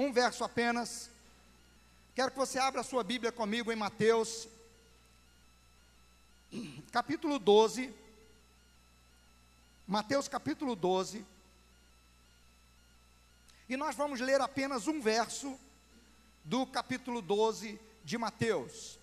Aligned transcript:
um 0.00 0.10
verso 0.10 0.42
apenas. 0.42 1.10
Quero 2.14 2.30
que 2.30 2.38
você 2.38 2.58
abra 2.58 2.80
a 2.80 2.84
sua 2.84 3.04
Bíblia 3.04 3.30
comigo 3.30 3.70
em 3.70 3.76
Mateus, 3.76 4.48
capítulo 6.90 7.38
12. 7.38 7.92
Mateus 9.86 10.26
capítulo 10.26 10.74
12. 10.74 11.22
E 13.68 13.76
nós 13.76 13.94
vamos 13.94 14.20
ler 14.20 14.40
apenas 14.40 14.86
um 14.86 15.02
verso 15.02 15.54
do 16.44 16.66
capítulo 16.66 17.20
12 17.20 17.78
de 18.02 18.16
Mateus. 18.16 18.98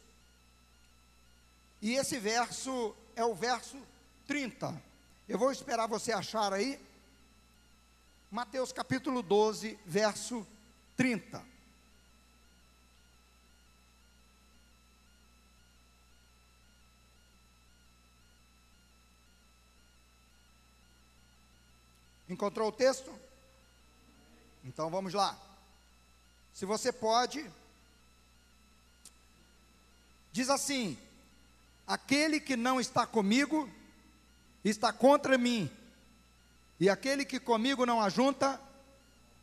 E 1.79 1.93
esse 1.93 2.17
verso 2.17 2.95
é 3.15 3.23
o 3.23 3.35
verso 3.35 3.77
30. 4.25 4.81
Eu 5.29 5.37
vou 5.37 5.51
esperar 5.51 5.87
você 5.87 6.11
achar 6.11 6.51
aí. 6.53 6.79
Mateus 8.31 8.71
capítulo 8.71 9.21
12, 9.21 9.77
verso 9.85 10.37
30. 10.37 10.56
Encontrou 22.27 22.69
o 22.69 22.71
texto? 22.71 23.13
Então 24.65 24.89
vamos 24.89 25.13
lá. 25.13 25.37
Se 26.53 26.65
você 26.65 26.91
pode, 26.91 27.49
diz 30.33 30.49
assim: 30.49 30.97
Aquele 31.85 32.39
que 32.39 32.57
não 32.57 32.81
está 32.81 33.05
comigo, 33.05 33.69
está 34.63 34.91
contra 34.91 35.37
mim, 35.37 35.71
e 36.79 36.89
aquele 36.89 37.23
que 37.23 37.39
comigo 37.39 37.85
não 37.85 38.01
ajunta, 38.01 38.59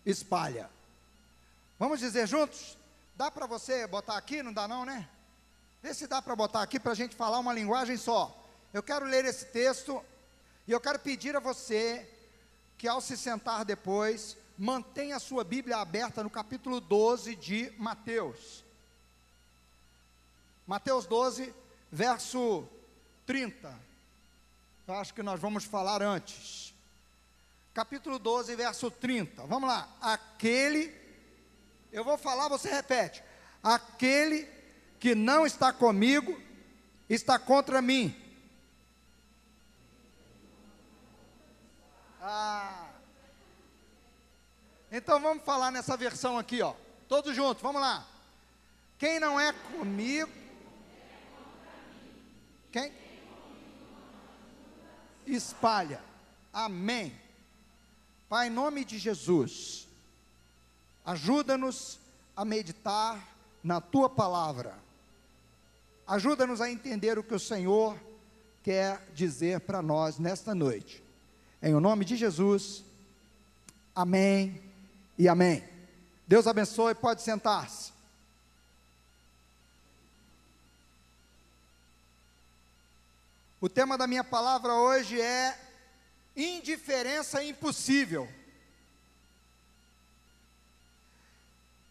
espalha. 0.05 0.74
Vamos 1.79 2.01
dizer 2.01 2.27
juntos? 2.27 2.79
Dá 3.17 3.31
para 3.31 3.47
você 3.47 3.87
botar 3.87 4.17
aqui? 4.17 4.43
Não 4.43 4.53
dá, 4.53 4.69
não, 4.69 4.85
né? 4.85 5.09
Vê 5.83 5.93
se 5.93 6.07
dá 6.07 6.23
para 6.23 6.35
botar 6.35 6.63
aqui 6.63 6.81
para 6.81 6.93
a 6.93 6.95
gente 6.95 7.15
falar 7.15 7.39
uma 7.39 7.53
linguagem 7.53 7.97
só. 7.97 8.43
Eu 8.73 8.83
quero 8.83 9.07
ler 9.07 9.25
esse 9.25 9.47
texto 9.47 10.03
e 10.67 10.73
eu 10.73 10.81
quero 10.81 10.99
pedir 10.99 11.37
a 11.37 11.41
você 11.41 12.09
que, 12.79 12.89
ao 12.89 13.01
se 13.01 13.17
sentar 13.17 13.65
depois, 13.65 14.37
mantenha 14.57 15.17
a 15.17 15.21
sua 15.21 15.45
Bíblia 15.45 15.77
aberta 15.77 16.23
no 16.23 16.31
capítulo 16.31 16.81
12 16.81 17.37
de 17.37 17.73
Mateus. 17.77 18.65
Mateus 20.67 21.07
12, 21.07 21.55
verso 21.91 22.67
30. 23.27 23.79
Eu 24.87 24.95
acho 24.95 25.13
que 25.13 25.23
nós 25.23 25.41
vamos 25.41 25.65
falar 25.65 26.03
antes. 26.03 26.75
Capítulo 27.75 28.19
12, 28.19 28.55
verso 28.55 28.91
30. 28.91 29.45
Vamos 29.47 29.69
lá. 29.69 29.89
Aquele, 30.01 30.89
eu 31.95 32.05
vou 32.05 32.19
falar, 32.19 32.49
você 32.49 32.69
repete. 32.69 33.23
Aquele 33.63 34.47
que 35.01 35.15
não 35.15 35.47
está 35.47 35.73
comigo, 35.73 36.39
está 37.09 37.39
contra 37.39 37.81
mim. 37.81 38.15
Ah. 42.21 42.89
Então 44.93 45.21
vamos 45.21 45.45
falar 45.45 45.71
nessa 45.71 45.97
versão 45.97 46.39
aqui, 46.39 46.61
ó. 46.61 46.75
Todos 47.09 47.35
juntos, 47.35 47.63
vamos 47.63 47.81
lá. 47.81 48.07
Quem 48.99 49.19
não 49.19 49.41
é 49.41 49.53
comigo? 49.53 50.31
Quem? 52.71 52.93
espalha. 55.27 56.03
Amém. 56.53 57.19
Pai, 58.29 58.49
em 58.49 58.51
nome 58.51 58.85
de 58.85 58.99
Jesus, 58.99 59.84
ajuda-nos 61.05 61.99
a 62.37 62.45
meditar 62.45 63.29
na 63.63 63.81
tua 63.81 64.09
palavra. 64.09 64.75
Ajuda-nos 66.07 66.61
a 66.61 66.71
entender 66.71 67.19
o 67.19 67.23
que 67.23 67.35
o 67.35 67.39
Senhor 67.39 67.99
quer 68.63 69.07
dizer 69.15 69.61
para 69.61 69.83
nós 69.83 70.19
nesta 70.19 70.55
noite. 70.55 71.03
Em 71.63 71.75
o 71.75 71.81
nome 71.81 72.05
de 72.05 72.17
Jesus, 72.17 72.85
amém 73.95 74.61
e 75.19 75.29
amém. 75.29 75.65
Deus 76.27 76.47
abençoe, 76.47 76.95
pode 76.95 77.23
sentar-se. 77.23 77.93
O 83.61 83.69
tema 83.69 83.97
da 83.97 84.07
minha 84.07 84.25
palavra 84.25 84.75
hoje 84.75 85.19
é 85.19 85.59
indiferença 86.37 87.43
impossível. 87.43 88.29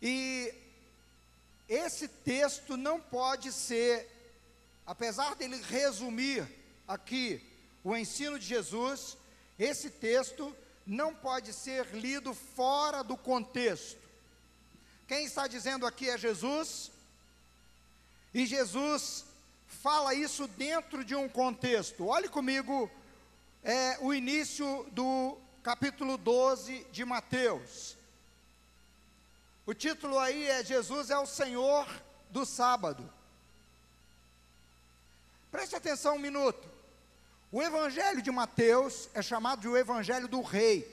E 0.06 0.54
esse 1.70 2.10
texto 2.10 2.76
não 2.76 3.00
pode 3.00 3.54
ser, 3.54 4.06
apesar 4.86 5.34
dele 5.34 5.56
resumir 5.70 6.46
aqui 6.86 7.42
o 7.86 7.96
ensino 7.96 8.38
de 8.38 8.46
Jesus, 8.46 9.16
esse 9.58 9.90
texto 9.90 10.54
não 10.86 11.16
pode 11.16 11.54
ser 11.54 11.86
lido 11.96 12.34
fora 12.34 13.02
do 13.02 13.16
contexto. 13.16 13.98
Quem 15.08 15.24
está 15.24 15.48
dizendo 15.48 15.88
aqui 15.88 16.10
é 16.10 16.18
Jesus, 16.18 16.92
e 18.34 18.46
Jesus 18.46 19.24
fala 19.68 20.14
isso 20.14 20.50
dentro 20.50 21.06
de 21.06 21.16
um 21.16 21.30
contexto. 21.30 22.08
Olhe 22.08 22.28
comigo 22.28 22.92
é, 23.64 23.98
o 24.02 24.14
início 24.14 24.86
do 24.92 25.38
capítulo 25.64 26.18
12 26.18 26.86
de 26.92 27.06
Mateus. 27.06 28.03
O 29.66 29.74
título 29.74 30.20
aí 30.20 30.48
é 30.48 30.64
Jesus 30.64 31.10
é 31.10 31.18
o 31.18 31.26
Senhor 31.26 31.88
do 32.30 32.46
sábado. 32.46 33.12
Preste 35.52 35.76
atenção 35.76 36.16
um 36.16 36.20
minuto. 36.20 36.68
O 37.52 37.62
Evangelho 37.62 38.22
de 38.22 38.32
Mateus 38.32 39.08
é 39.14 39.22
chamado 39.22 39.62
de 39.62 39.68
o 39.68 39.78
Evangelho 39.78 40.28
do 40.28 40.42
Rei. 40.42 40.86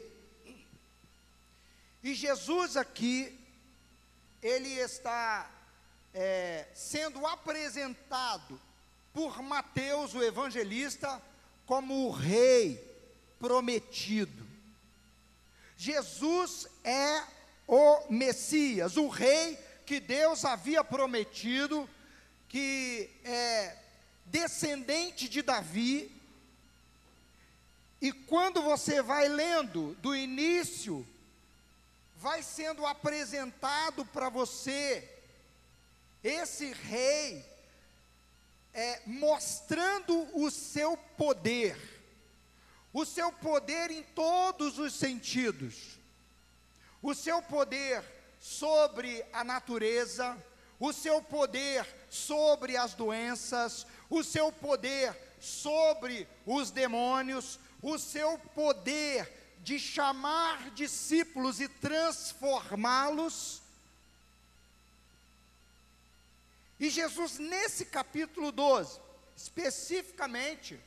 E 2.03 2.15
Jesus 2.15 2.77
aqui, 2.77 3.39
ele 4.43 4.69
está 4.75 5.51
é, 6.15 6.67
sendo 6.75 7.27
apresentado 7.27 8.61
por 9.13 9.43
Mateus, 9.43 10.15
o 10.15 10.23
evangelista, 10.23 11.21
como 11.67 12.07
o 12.07 12.11
rei 12.11 12.79
prometido. 13.39 14.47
Jesus 15.77 16.69
é 16.85 17.23
o 17.73 18.13
Messias, 18.13 18.97
o 18.97 19.07
rei 19.07 19.57
que 19.87 20.01
Deus 20.01 20.45
havia 20.45 20.83
prometido, 20.83 21.89
que 22.49 23.09
é 23.23 23.77
descendente 24.27 25.29
de 25.29 25.41
Davi. 25.41 26.11
E 28.03 28.11
quando 28.11 28.61
você 28.61 29.01
vai 29.01 29.29
lendo 29.29 29.95
do 30.01 30.17
início, 30.17 31.07
vai 32.17 32.43
sendo 32.43 32.85
apresentado 32.85 34.05
para 34.05 34.29
você 34.29 35.09
esse 36.25 36.73
rei 36.73 37.45
é, 38.75 39.01
mostrando 39.07 40.29
o 40.37 40.51
seu 40.51 40.97
poder, 40.97 41.79
o 42.93 43.05
seu 43.05 43.31
poder 43.31 43.93
em 43.93 44.03
todos 44.03 44.77
os 44.77 44.93
sentidos, 44.93 46.00
o 47.03 47.15
seu 47.15 47.43
poder 47.43 48.03
sobre 48.41 49.25
a 49.33 49.45
natureza, 49.45 50.37
o 50.79 50.93
seu 50.93 51.23
poder 51.23 51.87
sobre 52.09 52.77
as 52.77 52.95
doenças, 52.95 53.87
o 54.09 54.25
seu 54.25 54.51
poder 54.51 55.15
sobre 55.41 56.27
os 56.47 56.71
demônios, 56.71 57.59
o 57.83 57.99
seu 57.99 58.39
poder 58.55 59.59
de 59.63 59.79
chamar 59.79 60.71
discípulos 60.71 61.61
e 61.61 61.69
transformá-los. 61.69 63.61
E 66.79 66.89
Jesus, 66.89 67.39
nesse 67.39 67.85
capítulo 67.85 68.51
12, 68.51 68.99
especificamente, 69.37 70.81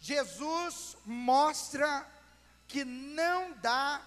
Jesus 0.00 0.96
mostra 1.06 2.06
que 2.68 2.84
não 2.84 3.52
dá 3.52 4.02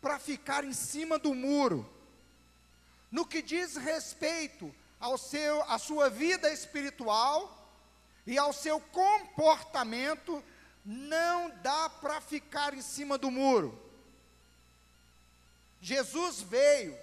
para 0.00 0.18
ficar 0.18 0.64
em 0.64 0.72
cima 0.72 1.18
do 1.18 1.34
muro. 1.34 1.88
No 3.10 3.26
que 3.26 3.42
diz 3.42 3.76
respeito 3.76 4.74
ao 4.98 5.18
seu, 5.18 5.62
à 5.64 5.78
sua 5.78 6.08
vida 6.08 6.52
espiritual 6.52 7.56
e 8.26 8.38
ao 8.38 8.52
seu 8.52 8.80
comportamento, 8.80 10.42
não 10.84 11.50
dá 11.62 11.90
para 11.90 12.20
ficar 12.20 12.74
em 12.74 12.82
cima 12.82 13.18
do 13.18 13.30
muro. 13.30 13.78
Jesus 15.80 16.40
veio 16.40 16.96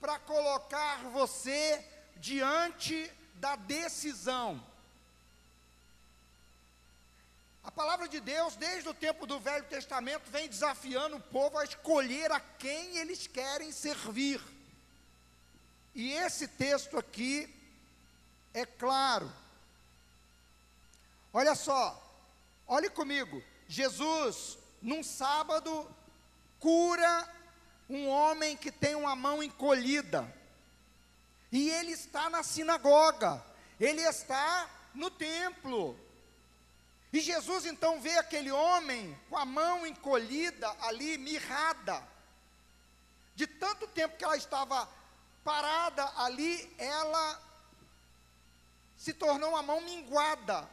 para 0.00 0.18
colocar 0.18 1.04
você 1.10 1.84
diante 2.16 3.10
da 3.34 3.56
decisão. 3.56 4.69
A 7.70 7.72
palavra 7.72 8.08
de 8.08 8.18
Deus, 8.18 8.56
desde 8.56 8.88
o 8.88 8.94
tempo 8.94 9.28
do 9.28 9.38
Velho 9.38 9.64
Testamento, 9.66 10.28
vem 10.28 10.48
desafiando 10.48 11.16
o 11.16 11.20
povo 11.20 11.56
a 11.56 11.62
escolher 11.62 12.32
a 12.32 12.40
quem 12.40 12.98
eles 12.98 13.28
querem 13.28 13.70
servir. 13.70 14.42
E 15.94 16.10
esse 16.10 16.48
texto 16.48 16.98
aqui 16.98 17.48
é 18.52 18.66
claro. 18.66 19.32
Olha 21.32 21.54
só, 21.54 21.96
olhe 22.66 22.90
comigo. 22.90 23.40
Jesus, 23.68 24.58
num 24.82 25.04
sábado, 25.04 25.88
cura 26.58 27.32
um 27.88 28.08
homem 28.08 28.56
que 28.56 28.72
tem 28.72 28.96
uma 28.96 29.14
mão 29.14 29.40
encolhida. 29.40 30.28
E 31.52 31.70
ele 31.70 31.92
está 31.92 32.28
na 32.28 32.42
sinagoga, 32.42 33.40
ele 33.78 34.02
está 34.02 34.68
no 34.92 35.08
templo. 35.08 35.96
E 37.12 37.20
Jesus 37.20 37.66
então 37.66 38.00
vê 38.00 38.16
aquele 38.18 38.52
homem 38.52 39.18
com 39.28 39.36
a 39.36 39.44
mão 39.44 39.86
encolhida 39.86 40.68
ali, 40.82 41.18
mirrada. 41.18 42.02
De 43.34 43.46
tanto 43.46 43.86
tempo 43.88 44.16
que 44.16 44.24
ela 44.24 44.36
estava 44.36 44.88
parada 45.42 46.04
ali, 46.16 46.72
ela 46.78 47.40
se 48.96 49.12
tornou 49.12 49.50
uma 49.50 49.62
mão 49.62 49.80
minguada. 49.80 50.68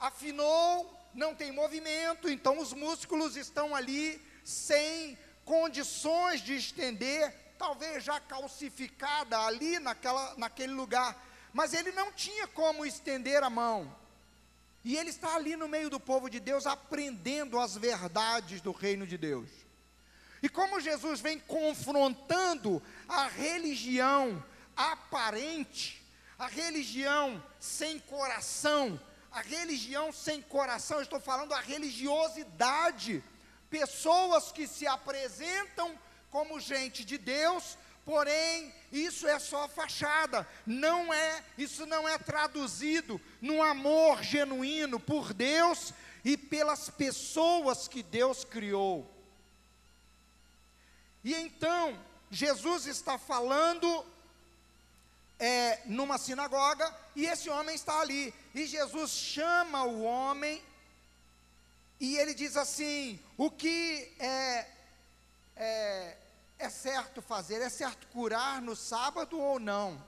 Afinou, 0.00 0.98
não 1.14 1.34
tem 1.34 1.52
movimento, 1.52 2.28
então 2.28 2.58
os 2.58 2.72
músculos 2.72 3.36
estão 3.36 3.76
ali 3.76 4.20
sem 4.44 5.16
condições 5.44 6.40
de 6.40 6.56
estender, 6.56 7.32
talvez 7.58 8.02
já 8.02 8.18
calcificada 8.18 9.38
ali 9.40 9.78
naquela, 9.78 10.34
naquele 10.36 10.72
lugar, 10.72 11.16
mas 11.52 11.74
ele 11.74 11.92
não 11.92 12.10
tinha 12.12 12.48
como 12.48 12.84
estender 12.84 13.42
a 13.42 13.50
mão. 13.50 14.01
E 14.84 14.96
ele 14.96 15.10
está 15.10 15.36
ali 15.36 15.56
no 15.56 15.68
meio 15.68 15.88
do 15.88 16.00
povo 16.00 16.28
de 16.28 16.40
Deus, 16.40 16.66
aprendendo 16.66 17.58
as 17.58 17.76
verdades 17.76 18.60
do 18.60 18.72
reino 18.72 19.06
de 19.06 19.16
Deus. 19.16 19.48
E 20.42 20.48
como 20.48 20.80
Jesus 20.80 21.20
vem 21.20 21.38
confrontando 21.38 22.82
a 23.08 23.28
religião 23.28 24.44
aparente, 24.76 26.02
a 26.36 26.48
religião 26.48 27.42
sem 27.60 28.00
coração, 28.00 29.00
a 29.30 29.40
religião 29.40 30.12
sem 30.12 30.42
coração, 30.42 31.00
estou 31.00 31.20
falando 31.20 31.54
a 31.54 31.60
religiosidade, 31.60 33.22
pessoas 33.70 34.50
que 34.50 34.66
se 34.66 34.86
apresentam 34.86 35.96
como 36.28 36.58
gente 36.58 37.04
de 37.04 37.16
Deus, 37.16 37.78
Porém, 38.04 38.74
isso 38.90 39.28
é 39.28 39.38
só 39.38 39.68
fachada, 39.68 40.46
não 40.66 41.14
é, 41.14 41.44
isso 41.56 41.86
não 41.86 42.08
é 42.08 42.18
traduzido 42.18 43.20
num 43.40 43.62
amor 43.62 44.22
genuíno 44.22 44.98
por 44.98 45.32
Deus 45.32 45.94
e 46.24 46.36
pelas 46.36 46.90
pessoas 46.90 47.86
que 47.86 48.02
Deus 48.02 48.44
criou. 48.44 49.08
E 51.24 51.32
então, 51.34 51.96
Jesus 52.30 52.86
está 52.86 53.16
falando 53.16 54.04
é, 55.38 55.80
numa 55.86 56.18
sinagoga 56.18 56.92
e 57.14 57.26
esse 57.26 57.48
homem 57.48 57.74
está 57.74 58.00
ali. 58.00 58.34
E 58.54 58.66
Jesus 58.66 59.10
chama 59.10 59.84
o 59.84 60.02
homem 60.02 60.62
e 62.00 62.16
ele 62.16 62.34
diz 62.34 62.56
assim: 62.56 63.20
o 63.36 63.48
que 63.48 64.12
é, 64.18 64.66
é 65.56 66.16
é 66.62 66.70
certo 66.70 67.20
fazer? 67.20 67.60
É 67.60 67.68
certo 67.68 68.06
curar 68.08 68.62
no 68.62 68.76
sábado 68.76 69.38
ou 69.38 69.58
não? 69.58 70.02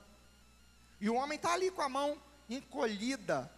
E 0.99 1.09
o 1.09 1.15
homem 1.15 1.35
está 1.35 1.53
ali 1.53 1.69
com 1.69 1.81
a 1.81 1.89
mão 1.89 2.21
encolhida. 2.49 3.51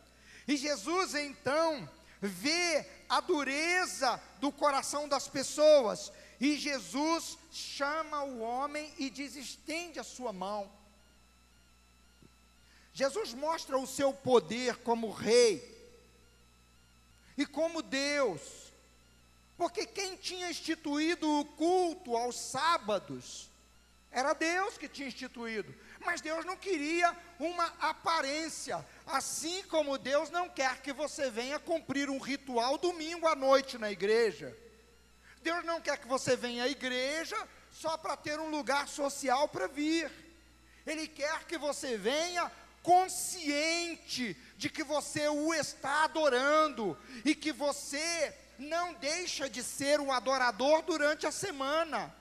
E 0.47 0.57
Jesus 0.57 1.13
então 1.13 1.87
vê 2.19 2.85
a 3.07 3.21
dureza 3.21 4.19
do 4.39 4.51
coração 4.51 5.07
das 5.07 5.27
pessoas. 5.27 6.11
E 6.39 6.57
Jesus 6.57 7.37
chama 7.51 8.23
o 8.23 8.39
homem 8.39 8.93
e 8.97 9.09
diz: 9.09 9.35
estende 9.35 9.99
a 9.99 10.03
sua 10.03 10.33
mão. 10.33 10.69
Jesus 12.93 13.33
mostra 13.33 13.77
o 13.77 13.85
seu 13.85 14.11
poder 14.11 14.77
como 14.77 15.11
rei 15.11 15.75
e 17.37 17.45
como 17.45 17.83
Deus. 17.83 18.66
Porque 19.57 19.85
quem 19.85 20.15
tinha 20.15 20.49
instituído 20.49 21.27
o 21.39 21.45
culto 21.45 22.15
aos 22.15 22.39
sábados 22.39 23.49
era 24.11 24.33
Deus 24.33 24.77
que 24.77 24.87
tinha 24.87 25.07
instituído. 25.07 25.73
Mas 26.05 26.21
Deus 26.21 26.45
não 26.45 26.55
queria 26.55 27.15
uma 27.39 27.65
aparência. 27.79 28.85
Assim 29.05 29.63
como 29.63 29.97
Deus 29.97 30.29
não 30.29 30.47
quer 30.47 30.81
que 30.81 30.93
você 30.93 31.29
venha 31.29 31.59
cumprir 31.59 32.09
um 32.09 32.19
ritual 32.19 32.77
domingo 32.77 33.27
à 33.27 33.35
noite 33.35 33.77
na 33.77 33.91
igreja. 33.91 34.55
Deus 35.41 35.63
não 35.65 35.81
quer 35.81 35.97
que 35.97 36.07
você 36.07 36.35
venha 36.35 36.63
à 36.63 36.67
igreja 36.67 37.35
só 37.71 37.97
para 37.97 38.15
ter 38.15 38.39
um 38.39 38.49
lugar 38.49 38.87
social 38.87 39.47
para 39.47 39.67
vir. 39.67 40.11
Ele 40.85 41.07
quer 41.07 41.45
que 41.45 41.57
você 41.57 41.97
venha 41.97 42.51
consciente 42.81 44.37
de 44.57 44.69
que 44.69 44.83
você 44.83 45.27
o 45.29 45.53
está 45.53 46.05
adorando 46.05 46.97
e 47.23 47.35
que 47.35 47.51
você 47.51 48.35
não 48.57 48.93
deixa 48.95 49.47
de 49.47 49.61
ser 49.63 49.99
um 49.99 50.11
adorador 50.11 50.81
durante 50.81 51.27
a 51.27 51.31
semana. 51.31 52.13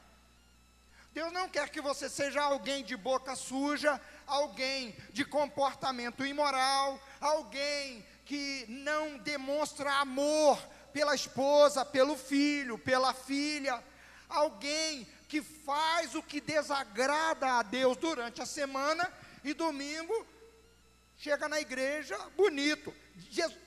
Deus 1.14 1.32
não 1.32 1.48
quer 1.48 1.70
que 1.70 1.80
você 1.80 2.10
seja 2.10 2.42
alguém 2.42 2.84
de 2.84 2.94
boca 2.94 3.34
suja, 3.34 3.98
alguém 4.26 4.94
de 5.14 5.24
comportamento 5.24 6.26
imoral, 6.26 7.00
alguém 7.18 8.04
que 8.26 8.66
não 8.68 9.16
demonstra 9.16 9.90
amor 9.94 10.58
pela 10.92 11.14
esposa, 11.14 11.86
pelo 11.86 12.18
filho, 12.18 12.76
pela 12.78 13.14
filha, 13.14 13.82
alguém 14.28 15.08
que 15.26 15.40
faz 15.40 16.14
o 16.14 16.22
que 16.22 16.38
desagrada 16.38 17.46
a 17.54 17.62
Deus 17.62 17.96
durante 17.96 18.42
a 18.42 18.46
semana 18.46 19.10
e 19.42 19.54
domingo 19.54 20.26
chega 21.16 21.48
na 21.48 21.60
igreja 21.60 22.16
bonito. 22.36 22.94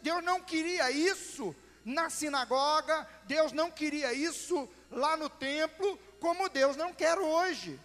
Deus 0.02 0.24
não 0.24 0.42
queria 0.42 0.92
isso 0.92 1.56
na 1.84 2.10
sinagoga, 2.10 3.08
Deus 3.26 3.52
não 3.52 3.72
queria 3.72 4.14
isso 4.14 4.70
lá 4.92 5.18
no 5.18 5.30
templo, 5.30 5.98
como 6.20 6.50
Deus 6.50 6.76
não 6.76 6.94
quer 6.94 7.18
hoje. 7.18 7.80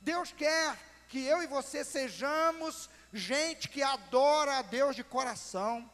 Deus 0.00 0.32
quer 0.32 0.76
que 1.08 1.24
eu 1.24 1.42
e 1.42 1.46
você 1.46 1.84
sejamos 1.84 2.90
gente 3.12 3.68
que 3.68 3.82
adora 3.82 4.58
a 4.58 4.62
Deus 4.62 4.96
de 4.96 5.04
coração, 5.04 5.88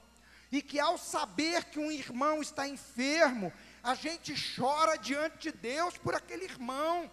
e 0.50 0.60
que 0.60 0.80
ao 0.80 0.98
saber 0.98 1.64
que 1.64 1.78
um 1.78 1.92
irmão 1.92 2.40
está 2.40 2.66
enfermo, 2.66 3.52
a 3.82 3.94
gente 3.94 4.34
chora 4.56 4.96
diante 4.96 5.38
de 5.38 5.52
Deus 5.52 5.96
por 5.96 6.14
aquele 6.14 6.44
irmão. 6.44 7.10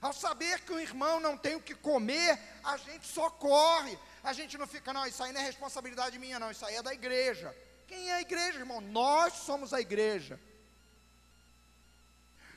Ao 0.00 0.12
saber 0.12 0.60
que 0.60 0.72
o 0.72 0.80
irmão 0.80 1.18
não 1.18 1.36
tem 1.36 1.56
o 1.56 1.60
que 1.60 1.74
comer, 1.74 2.38
a 2.62 2.76
gente 2.76 3.06
socorre. 3.06 3.98
A 4.22 4.32
gente 4.32 4.56
não 4.56 4.66
fica, 4.66 4.92
não, 4.92 5.06
isso 5.06 5.22
aí 5.22 5.32
não 5.32 5.40
é 5.40 5.44
responsabilidade 5.44 6.18
minha, 6.18 6.38
não, 6.38 6.50
isso 6.50 6.64
aí 6.64 6.76
é 6.76 6.82
da 6.82 6.92
igreja. 6.92 7.54
Quem 7.86 8.10
é 8.10 8.14
a 8.14 8.20
igreja, 8.20 8.58
irmão? 8.58 8.80
Nós 8.80 9.32
somos 9.32 9.72
a 9.72 9.80
igreja. 9.80 10.38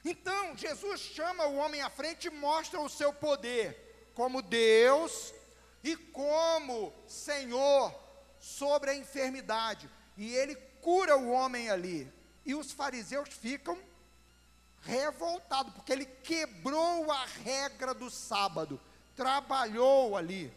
Então, 0.03 0.57
Jesus 0.57 0.99
chama 0.99 1.45
o 1.45 1.55
homem 1.55 1.81
à 1.81 1.89
frente 1.89 2.25
e 2.25 2.31
mostra 2.31 2.79
o 2.79 2.89
seu 2.89 3.13
poder 3.13 4.11
como 4.13 4.41
Deus 4.41 5.33
e 5.83 5.95
como 5.95 6.93
Senhor 7.07 7.93
sobre 8.39 8.91
a 8.91 8.95
enfermidade. 8.95 9.89
E 10.17 10.35
ele 10.35 10.55
cura 10.81 11.15
o 11.15 11.31
homem 11.31 11.69
ali. 11.69 12.11
E 12.45 12.55
os 12.55 12.71
fariseus 12.71 13.29
ficam 13.29 13.77
revoltados, 14.83 15.73
porque 15.73 15.91
ele 15.91 16.05
quebrou 16.05 17.11
a 17.11 17.25
regra 17.25 17.93
do 17.93 18.09
sábado, 18.09 18.79
trabalhou 19.15 20.17
ali. 20.17 20.51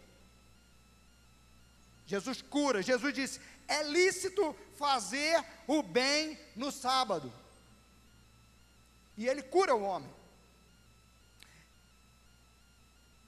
Jesus 2.07 2.41
cura, 2.41 2.81
Jesus 2.81 3.13
disse: 3.13 3.39
é 3.67 3.83
lícito 3.83 4.55
fazer 4.77 5.43
o 5.67 5.81
bem 5.81 6.39
no 6.55 6.71
sábado. 6.71 7.31
E 9.17 9.27
ele 9.27 9.41
cura 9.41 9.73
o 9.75 9.83
homem. 9.83 10.13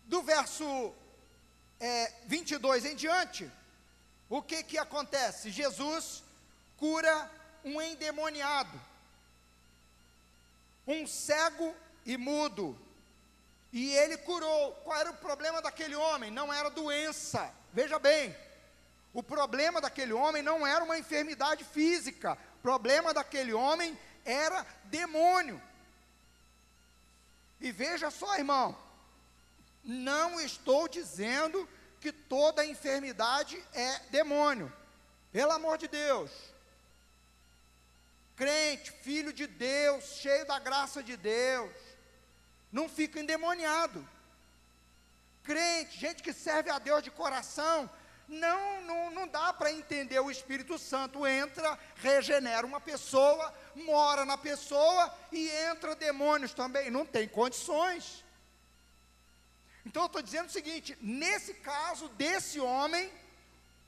Do 0.05 0.21
verso 0.21 0.93
é, 1.79 2.13
22 2.25 2.85
em 2.85 2.95
diante, 2.95 3.51
o 4.29 4.41
que 4.41 4.63
que 4.63 4.77
acontece? 4.77 5.49
Jesus 5.49 6.23
cura 6.77 7.31
um 7.63 7.81
endemoniado, 7.81 8.79
um 10.87 11.05
cego 11.05 11.75
e 12.05 12.15
mudo. 12.17 12.77
E 13.73 13.93
ele 13.93 14.17
curou. 14.17 14.71
Qual 14.83 14.97
era 14.97 15.11
o 15.11 15.17
problema 15.17 15.61
daquele 15.61 15.95
homem? 15.95 16.31
Não 16.31 16.51
era 16.51 16.69
doença. 16.69 17.53
Veja 17.73 17.99
bem, 17.99 18.35
o 19.13 19.21
problema 19.21 19.81
daquele 19.81 20.13
homem 20.13 20.41
não 20.41 20.65
era 20.65 20.83
uma 20.83 20.97
enfermidade 20.97 21.63
física, 21.63 22.37
o 22.59 22.61
problema 22.61 23.13
daquele 23.13 23.53
homem 23.53 23.97
era 24.23 24.65
demônio. 24.85 25.61
E 27.59 27.71
veja 27.71 28.11
só, 28.11 28.37
irmão, 28.37 28.77
não 29.83 30.39
estou 30.39 30.87
dizendo 30.87 31.67
que 31.99 32.11
toda 32.11 32.65
enfermidade 32.65 33.61
é 33.73 33.99
demônio. 34.11 34.71
Pelo 35.31 35.51
amor 35.51 35.77
de 35.77 35.87
Deus. 35.87 36.31
Crente, 38.37 38.91
filho 38.91 39.33
de 39.33 39.47
Deus, 39.47 40.03
cheio 40.21 40.45
da 40.45 40.59
graça 40.59 41.01
de 41.01 41.17
Deus, 41.17 41.73
não 42.71 42.87
fica 42.87 43.19
endemoniado. 43.19 44.07
Crente, 45.43 45.97
gente 45.97 46.21
que 46.21 46.31
serve 46.31 46.69
a 46.69 46.77
Deus 46.77 47.01
de 47.01 47.09
coração, 47.09 47.89
não, 48.27 48.81
não, 48.81 49.09
não 49.09 49.27
dá 49.27 49.51
para 49.53 49.71
entender. 49.71 50.19
O 50.19 50.29
Espírito 50.29 50.77
Santo 50.77 51.25
entra, 51.25 51.79
regenera 51.95 52.67
uma 52.67 52.79
pessoa, 52.79 53.51
mora 53.73 54.23
na 54.23 54.37
pessoa 54.37 55.11
e 55.31 55.49
entra 55.49 55.95
demônios 55.95 56.53
também. 56.53 56.91
Não 56.91 57.07
tem 57.07 57.27
condições. 57.27 58.23
Então 59.83 60.03
eu 60.03 60.07
estou 60.07 60.21
dizendo 60.21 60.47
o 60.47 60.51
seguinte: 60.51 60.95
nesse 61.01 61.55
caso 61.55 62.07
desse 62.09 62.59
homem, 62.59 63.11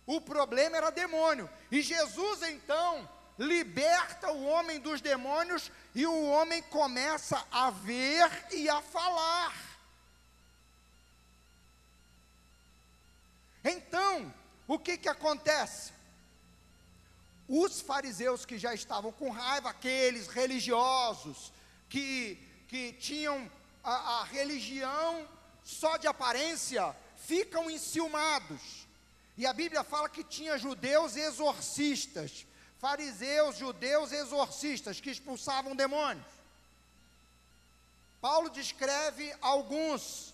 o 0.08 0.20
problema 0.20 0.78
era 0.78 0.90
demônio. 0.90 1.48
E 1.70 1.84
Jesus 1.84 2.42
então 2.42 3.08
liberta 3.40 4.32
o 4.32 4.46
homem 4.46 4.82
dos 4.82 5.00
demônios 5.00 5.72
e 5.96 6.06
o 6.06 6.26
homem 6.26 6.62
começa 6.64 7.42
a 7.50 7.72
ver 7.72 8.30
e 8.52 8.70
a 8.70 8.82
falar. 8.82 9.56
Então, 13.64 14.34
o 14.68 14.78
que 14.78 14.98
que 14.98 15.08
acontece? 15.08 15.94
Os 17.48 17.80
fariseus 17.80 18.46
que 18.46 18.58
já 18.58 18.74
estavam 18.74 19.12
com 19.12 19.30
raiva, 19.30 19.70
aqueles 19.70 20.28
religiosos 20.28 21.54
que, 21.88 22.38
que 22.68 22.92
tinham 22.94 23.50
a, 23.84 24.20
a 24.20 24.24
religião 24.26 25.28
só 25.64 25.98
de 25.98 26.08
aparência, 26.08 26.96
ficam 27.16 27.70
enciumados. 27.70 28.88
E 29.38 29.46
a 29.46 29.54
Bíblia 29.54 29.84
fala 29.84 30.10
que 30.10 30.24
tinha 30.24 30.58
judeus 30.58 31.16
exorcistas, 31.16 32.46
fariseus, 32.80 33.58
judeus 33.58 34.12
exorcistas, 34.12 35.00
que 35.00 35.12
expulsavam 35.12 35.76
demônios. 35.76 36.26
Paulo 38.22 38.50
descreve 38.50 39.34
alguns, 39.42 40.34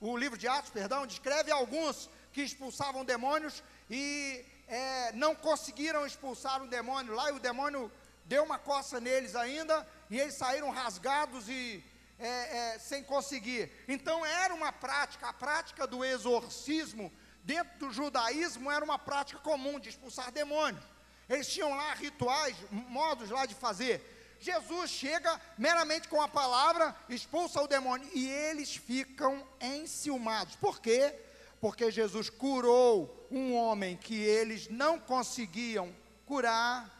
o 0.00 0.16
livro 0.16 0.38
de 0.38 0.46
Atos, 0.46 0.70
perdão, 0.70 1.06
descreve 1.06 1.50
alguns 1.50 2.08
que 2.32 2.42
expulsavam 2.42 3.04
demônios 3.04 3.62
e 3.90 4.44
é, 4.68 5.12
não 5.12 5.34
conseguiram 5.34 6.06
expulsar 6.06 6.62
um 6.62 6.66
demônio 6.66 7.14
lá, 7.14 7.30
e 7.30 7.34
o 7.34 7.40
demônio 7.40 7.90
deu 8.24 8.44
uma 8.44 8.58
coça 8.58 9.00
neles 9.00 9.34
ainda, 9.36 9.86
e 10.10 10.18
eles 10.18 10.34
saíram 10.34 10.70
rasgados 10.70 11.48
e 11.48 11.84
é, 12.18 12.74
é, 12.74 12.78
sem 12.78 13.02
conseguir. 13.02 13.70
Então 13.88 14.24
era 14.24 14.54
uma 14.54 14.72
prática, 14.72 15.28
a 15.28 15.32
prática 15.32 15.86
do 15.86 16.04
exorcismo 16.04 17.12
dentro 17.44 17.78
do 17.78 17.92
judaísmo 17.92 18.70
era 18.70 18.84
uma 18.84 18.98
prática 18.98 19.40
comum 19.40 19.80
de 19.80 19.88
expulsar 19.88 20.30
demônios. 20.30 20.84
Eles 21.28 21.46
tinham 21.46 21.70
lá 21.70 21.94
rituais, 21.94 22.56
modos 22.70 23.30
lá 23.30 23.46
de 23.46 23.54
fazer. 23.54 24.00
Jesus 24.42 24.90
chega 24.90 25.40
meramente 25.56 26.08
com 26.08 26.20
a 26.20 26.26
palavra, 26.26 26.94
expulsa 27.08 27.62
o 27.62 27.68
demônio 27.68 28.08
e 28.12 28.28
eles 28.28 28.74
ficam 28.74 29.46
enciumados. 29.60 30.56
Por 30.56 30.80
quê? 30.80 31.14
Porque 31.60 31.92
Jesus 31.92 32.28
curou 32.28 33.28
um 33.30 33.54
homem 33.54 33.96
que 33.96 34.16
eles 34.16 34.68
não 34.68 34.98
conseguiam 34.98 35.94
curar. 36.26 36.90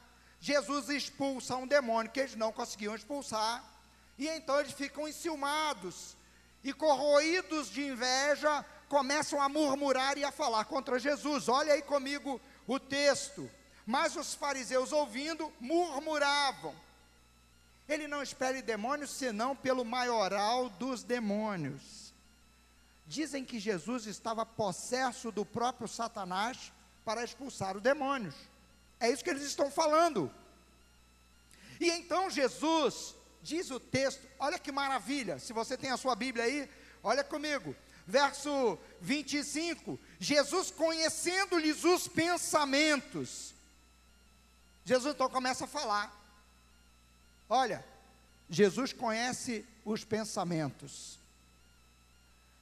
Jesus 0.40 0.88
expulsa 0.88 1.56
um 1.56 1.66
demônio 1.66 2.12
que 2.12 2.20
eles 2.20 2.36
não 2.36 2.52
conseguiam 2.52 2.94
expulsar. 2.94 3.64
E 4.16 4.28
então 4.28 4.60
eles 4.60 4.72
ficam 4.72 5.08
enciumados 5.08 6.16
e 6.62 6.72
corroídos 6.72 7.70
de 7.70 7.82
inveja, 7.82 8.64
começam 8.88 9.42
a 9.42 9.48
murmurar 9.48 10.16
e 10.16 10.22
a 10.22 10.30
falar 10.30 10.64
contra 10.66 10.98
Jesus. 10.98 11.48
Olha 11.48 11.72
aí 11.72 11.82
comigo 11.82 12.40
o 12.68 12.78
texto. 12.78 13.50
Mas 13.86 14.16
os 14.16 14.34
fariseus, 14.34 14.92
ouvindo, 14.92 15.52
murmuravam. 15.60 16.74
Ele 17.88 18.06
não 18.06 18.22
espere 18.22 18.62
demônios 18.62 19.10
senão 19.10 19.56
pelo 19.56 19.84
maioral 19.84 20.68
dos 20.70 21.02
demônios. 21.02 22.12
Dizem 23.06 23.44
que 23.44 23.58
Jesus 23.58 24.06
estava 24.06 24.46
possesso 24.46 25.32
do 25.32 25.44
próprio 25.44 25.88
Satanás 25.88 26.72
para 27.04 27.24
expulsar 27.24 27.76
os 27.76 27.82
demônios. 27.82 28.34
É 29.00 29.10
isso 29.10 29.24
que 29.24 29.30
eles 29.30 29.42
estão 29.42 29.70
falando. 29.70 30.32
E 31.80 31.90
então 31.90 32.30
Jesus 32.30 33.16
diz 33.42 33.70
o 33.70 33.80
texto, 33.80 34.26
olha 34.38 34.58
que 34.58 34.70
maravilha, 34.70 35.38
se 35.40 35.52
você 35.52 35.76
tem 35.76 35.90
a 35.90 35.96
sua 35.96 36.14
Bíblia 36.14 36.44
aí, 36.44 36.70
olha 37.02 37.24
comigo, 37.24 37.74
verso 38.06 38.78
25: 39.00 39.98
Jesus 40.20 40.70
conhecendo-lhes 40.70 41.82
os 41.82 42.06
pensamentos, 42.06 43.52
Jesus 44.84 45.14
então 45.14 45.28
começa 45.28 45.64
a 45.64 45.68
falar, 45.68 46.12
olha, 47.48 47.84
Jesus 48.50 48.92
conhece 48.92 49.64
os 49.84 50.04
pensamentos, 50.04 51.18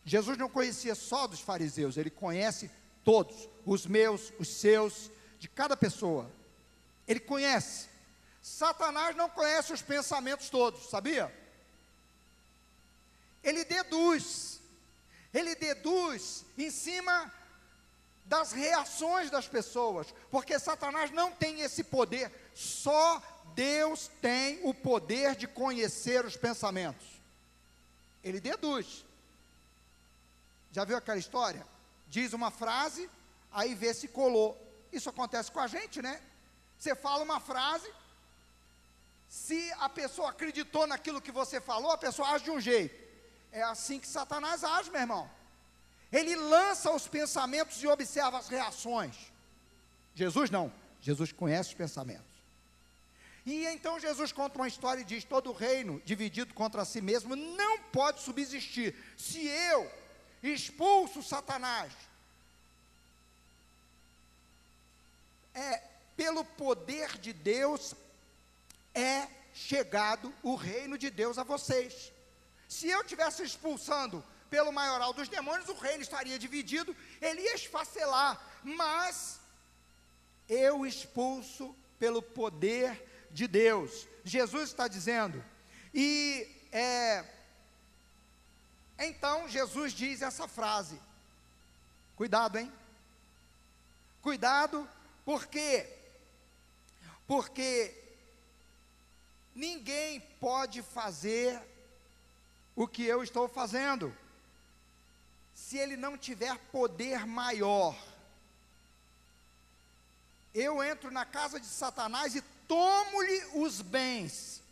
Jesus 0.04 0.36
não 0.36 0.48
conhecia 0.48 0.94
só 0.94 1.26
dos 1.26 1.40
fariseus, 1.40 1.96
ele 1.96 2.10
conhece 2.10 2.70
todos, 3.04 3.48
os 3.64 3.86
meus, 3.86 4.32
os 4.38 4.48
seus, 4.48 5.10
de 5.38 5.48
cada 5.48 5.76
pessoa, 5.76 6.30
ele 7.08 7.20
conhece, 7.20 7.88
Satanás 8.42 9.16
não 9.16 9.28
conhece 9.28 9.72
os 9.72 9.82
pensamentos 9.82 10.48
todos, 10.50 10.88
sabia? 10.88 11.34
Ele 13.42 13.64
deduz, 13.64 14.60
ele 15.32 15.54
deduz 15.54 16.44
em 16.56 16.70
cima 16.70 17.32
das 18.30 18.52
reações 18.52 19.28
das 19.28 19.48
pessoas, 19.48 20.14
porque 20.30 20.56
Satanás 20.56 21.10
não 21.10 21.32
tem 21.32 21.62
esse 21.62 21.82
poder, 21.82 22.30
só 22.54 23.20
Deus 23.56 24.08
tem 24.22 24.60
o 24.62 24.72
poder 24.72 25.34
de 25.34 25.48
conhecer 25.48 26.24
os 26.24 26.36
pensamentos. 26.36 27.04
Ele 28.22 28.38
deduz. 28.38 29.04
Já 30.70 30.84
viu 30.84 30.96
aquela 30.96 31.18
história? 31.18 31.66
Diz 32.06 32.32
uma 32.32 32.52
frase, 32.52 33.10
aí 33.50 33.74
vê 33.74 33.92
se 33.92 34.06
colou. 34.06 34.56
Isso 34.92 35.10
acontece 35.10 35.50
com 35.50 35.58
a 35.58 35.66
gente, 35.66 36.00
né? 36.00 36.22
Você 36.78 36.94
fala 36.94 37.24
uma 37.24 37.40
frase, 37.40 37.92
se 39.28 39.72
a 39.80 39.88
pessoa 39.88 40.30
acreditou 40.30 40.86
naquilo 40.86 41.20
que 41.20 41.32
você 41.32 41.60
falou, 41.60 41.90
a 41.90 41.98
pessoa 41.98 42.28
age 42.28 42.44
de 42.44 42.52
um 42.52 42.60
jeito. 42.60 42.94
É 43.50 43.62
assim 43.64 43.98
que 43.98 44.06
Satanás 44.06 44.62
age, 44.62 44.88
meu 44.88 45.00
irmão. 45.00 45.39
Ele 46.12 46.34
lança 46.34 46.90
os 46.90 47.06
pensamentos 47.06 47.82
e 47.82 47.86
observa 47.86 48.38
as 48.38 48.48
reações. 48.48 49.16
Jesus 50.14 50.50
não. 50.50 50.72
Jesus 51.00 51.32
conhece 51.32 51.70
os 51.70 51.74
pensamentos. 51.74 52.30
E 53.46 53.64
então 53.66 53.98
Jesus 53.98 54.32
conta 54.32 54.58
uma 54.58 54.68
história 54.68 55.00
e 55.00 55.04
diz: 55.04 55.24
todo 55.24 55.52
reino 55.52 56.00
dividido 56.04 56.52
contra 56.52 56.84
si 56.84 57.00
mesmo 57.00 57.34
não 57.34 57.78
pode 57.84 58.20
subsistir. 58.20 58.94
Se 59.16 59.46
eu 59.46 59.90
expulso 60.42 61.22
Satanás, 61.22 61.92
é 65.54 65.82
pelo 66.16 66.44
poder 66.44 67.18
de 67.18 67.32
Deus 67.32 67.94
é 68.94 69.26
chegado 69.54 70.32
o 70.42 70.54
reino 70.54 70.98
de 70.98 71.10
Deus 71.10 71.38
a 71.38 71.44
vocês. 71.44 72.12
Se 72.68 72.88
eu 72.88 73.02
tivesse 73.04 73.42
expulsando 73.42 74.22
pelo 74.50 74.72
maioral 74.72 75.12
dos 75.12 75.28
demônios, 75.28 75.68
o 75.68 75.74
reino 75.74 76.02
estaria 76.02 76.38
dividido, 76.38 76.94
ele 77.20 77.42
ia 77.42 77.54
esfacelar, 77.54 78.40
mas 78.62 79.40
eu 80.48 80.84
expulso 80.84 81.74
pelo 81.98 82.20
poder 82.20 83.28
de 83.30 83.46
Deus. 83.46 84.08
Jesus 84.24 84.70
está 84.70 84.88
dizendo, 84.88 85.42
e 85.94 86.46
é, 86.72 87.24
então 88.98 89.48
Jesus 89.48 89.92
diz 89.92 90.20
essa 90.20 90.48
frase, 90.48 91.00
cuidado, 92.16 92.58
hein? 92.58 92.72
Cuidado, 94.20 94.88
porque 95.24 95.86
porque 97.26 98.00
Ninguém 99.54 100.20
pode 100.40 100.80
fazer 100.82 101.60
o 102.76 102.86
que 102.86 103.04
eu 103.04 103.22
estou 103.22 103.48
fazendo, 103.48 104.16
se 105.60 105.76
ele 105.76 105.94
não 105.94 106.16
tiver 106.16 106.56
poder 106.72 107.26
maior. 107.26 107.94
Eu 110.54 110.82
entro 110.82 111.10
na 111.10 111.26
casa 111.26 111.60
de 111.60 111.66
Satanás 111.66 112.34
e 112.34 112.40
tomo-lhe 112.66 113.44
os 113.54 113.82
bens. 113.82 114.62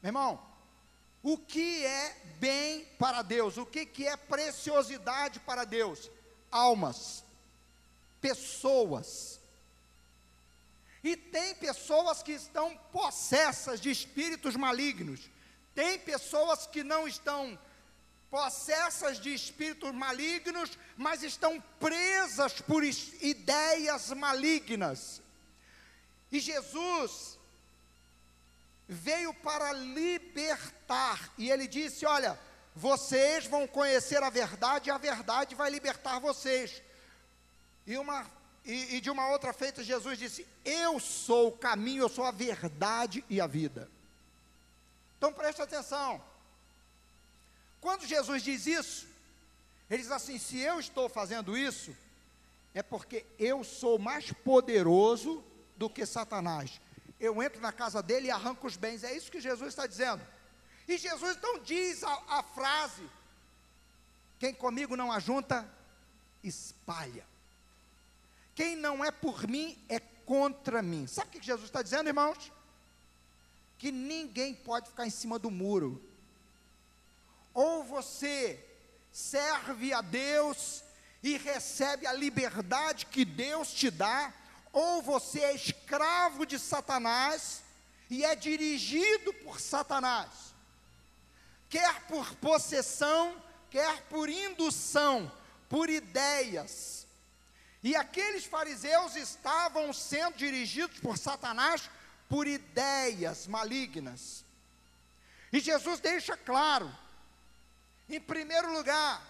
Meu 0.00 0.10
irmão, 0.10 0.40
o 1.24 1.36
que 1.36 1.84
é 1.84 2.16
bem 2.38 2.84
para 3.00 3.20
Deus? 3.22 3.56
O 3.56 3.66
que, 3.66 3.84
que 3.84 4.06
é 4.06 4.16
preciosidade 4.16 5.40
para 5.40 5.64
Deus? 5.64 6.08
Almas, 6.50 7.24
pessoas, 8.20 9.40
e 11.02 11.16
tem 11.16 11.52
pessoas 11.56 12.22
que 12.22 12.30
estão 12.30 12.76
possessas 12.92 13.80
de 13.80 13.90
espíritos 13.90 14.54
malignos. 14.54 15.28
Tem 15.74 15.98
pessoas 15.98 16.64
que 16.64 16.84
não 16.84 17.08
estão 17.08 17.58
possessas 18.32 19.20
de 19.20 19.34
espíritos 19.34 19.92
malignos, 19.92 20.78
mas 20.96 21.22
estão 21.22 21.60
presas 21.78 22.62
por 22.62 22.82
ideias 22.82 24.08
malignas. 24.08 25.20
E 26.30 26.40
Jesus 26.40 27.38
veio 28.88 29.34
para 29.34 29.74
libertar, 29.74 31.30
e 31.36 31.50
ele 31.50 31.68
disse: 31.68 32.06
Olha, 32.06 32.40
vocês 32.74 33.44
vão 33.44 33.66
conhecer 33.66 34.22
a 34.22 34.30
verdade, 34.30 34.88
e 34.88 34.90
a 34.90 34.96
verdade 34.96 35.54
vai 35.54 35.68
libertar 35.68 36.18
vocês. 36.18 36.82
E, 37.86 37.98
uma, 37.98 38.26
e, 38.64 38.96
e 38.96 39.00
de 39.02 39.10
uma 39.10 39.28
outra 39.28 39.52
feita, 39.52 39.84
Jesus 39.84 40.18
disse: 40.18 40.48
Eu 40.64 40.98
sou 40.98 41.48
o 41.48 41.58
caminho, 41.58 42.04
eu 42.04 42.08
sou 42.08 42.24
a 42.24 42.30
verdade 42.30 43.22
e 43.28 43.42
a 43.42 43.46
vida. 43.46 43.90
Então 45.18 45.34
preste 45.34 45.60
atenção. 45.60 46.31
Quando 47.82 48.06
Jesus 48.06 48.42
diz 48.42 48.66
isso, 48.66 49.06
ele 49.90 50.02
diz 50.02 50.10
assim: 50.10 50.38
se 50.38 50.58
eu 50.58 50.80
estou 50.80 51.10
fazendo 51.10 51.54
isso, 51.54 51.94
é 52.72 52.82
porque 52.82 53.26
eu 53.38 53.62
sou 53.62 53.98
mais 53.98 54.32
poderoso 54.32 55.44
do 55.76 55.90
que 55.90 56.06
Satanás. 56.06 56.80
Eu 57.20 57.42
entro 57.42 57.60
na 57.60 57.72
casa 57.72 58.02
dele 58.02 58.28
e 58.28 58.30
arranco 58.30 58.66
os 58.66 58.78
bens. 58.78 59.04
É 59.04 59.14
isso 59.14 59.30
que 59.30 59.40
Jesus 59.40 59.68
está 59.68 59.86
dizendo. 59.86 60.26
E 60.88 60.96
Jesus 60.96 61.36
então 61.36 61.58
diz 61.58 62.02
a, 62.02 62.38
a 62.38 62.42
frase: 62.42 63.02
quem 64.38 64.54
comigo 64.54 64.96
não 64.96 65.12
ajunta, 65.12 65.68
espalha. 66.42 67.26
Quem 68.54 68.76
não 68.76 69.04
é 69.04 69.10
por 69.10 69.46
mim 69.46 69.78
é 69.90 70.00
contra 70.24 70.80
mim. 70.80 71.06
Sabe 71.06 71.28
o 71.28 71.32
que 71.32 71.44
Jesus 71.46 71.66
está 71.66 71.82
dizendo, 71.82 72.08
irmãos? 72.08 72.50
que 73.82 73.90
ninguém 73.90 74.54
pode 74.54 74.90
ficar 74.90 75.08
em 75.08 75.10
cima 75.10 75.40
do 75.40 75.50
muro. 75.50 76.00
Ou 77.54 77.84
você 77.84 78.62
serve 79.12 79.92
a 79.92 80.00
Deus 80.00 80.82
e 81.22 81.36
recebe 81.36 82.06
a 82.06 82.12
liberdade 82.12 83.06
que 83.06 83.24
Deus 83.24 83.72
te 83.72 83.90
dá, 83.90 84.32
ou 84.72 85.02
você 85.02 85.40
é 85.40 85.54
escravo 85.54 86.46
de 86.46 86.58
Satanás 86.58 87.62
e 88.10 88.24
é 88.24 88.34
dirigido 88.34 89.32
por 89.34 89.60
Satanás, 89.60 90.28
quer 91.68 92.02
por 92.02 92.34
possessão, 92.36 93.40
quer 93.70 94.02
por 94.02 94.28
indução, 94.28 95.30
por 95.68 95.88
ideias. 95.88 97.06
E 97.82 97.96
aqueles 97.96 98.44
fariseus 98.44 99.16
estavam 99.16 99.92
sendo 99.92 100.36
dirigidos 100.36 101.00
por 101.00 101.18
Satanás 101.18 101.90
por 102.28 102.46
ideias 102.46 103.46
malignas. 103.46 104.44
E 105.52 105.60
Jesus 105.60 106.00
deixa 106.00 106.36
claro, 106.36 106.90
em 108.16 108.20
primeiro 108.20 108.72
lugar, 108.72 109.22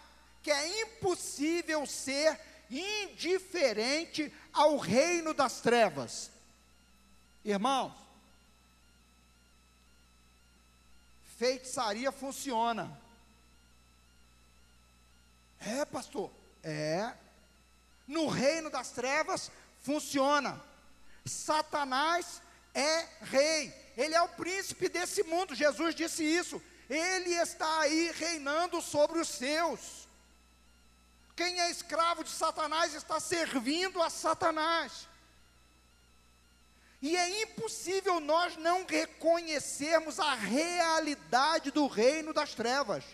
que 0.43 0.51
é 0.51 0.83
impossível 0.83 1.87
ser 1.87 2.39
indiferente 2.71 4.33
ao 4.53 4.77
reino 4.77 5.33
das 5.35 5.61
trevas. 5.61 6.31
Irmãos, 7.45 7.93
feitiçaria 11.39 12.11
funciona. 12.11 13.01
É, 15.61 15.85
pastor? 15.85 16.31
É. 16.62 17.12
No 18.07 18.29
reino 18.29 18.71
das 18.71 18.91
trevas 18.91 19.51
funciona. 19.83 20.61
Satanás 21.25 22.43
é 22.75 23.07
rei, 23.23 23.73
ele 23.97 24.15
é 24.15 24.23
o 24.23 24.29
príncipe 24.29 24.89
desse 24.89 25.23
mundo. 25.23 25.55
Jesus 25.55 25.95
disse 25.95 26.25
isso. 26.25 26.61
Ele 26.89 27.31
está 27.35 27.81
aí 27.81 28.12
reinando 28.12 28.81
sobre 28.83 29.19
os 29.19 29.29
seus. 29.29 30.09
Quem 31.35 31.61
é 31.61 31.71
escravo 31.71 32.23
de 32.23 32.31
Satanás 32.31 32.95
está 32.95 33.19
servindo 33.19 34.03
a 34.03 34.11
Satanás. 34.11 35.09
E 37.01 37.17
é 37.17 37.43
impossível 37.43 38.21
nós 38.21 38.57
não 38.57 38.87
reconhecermos 38.87 40.21
a 40.21 40.35
realidade 40.35 41.71
do 41.71 41.87
reino 41.87 42.33
das 42.33 42.55
trevas. 42.55 43.05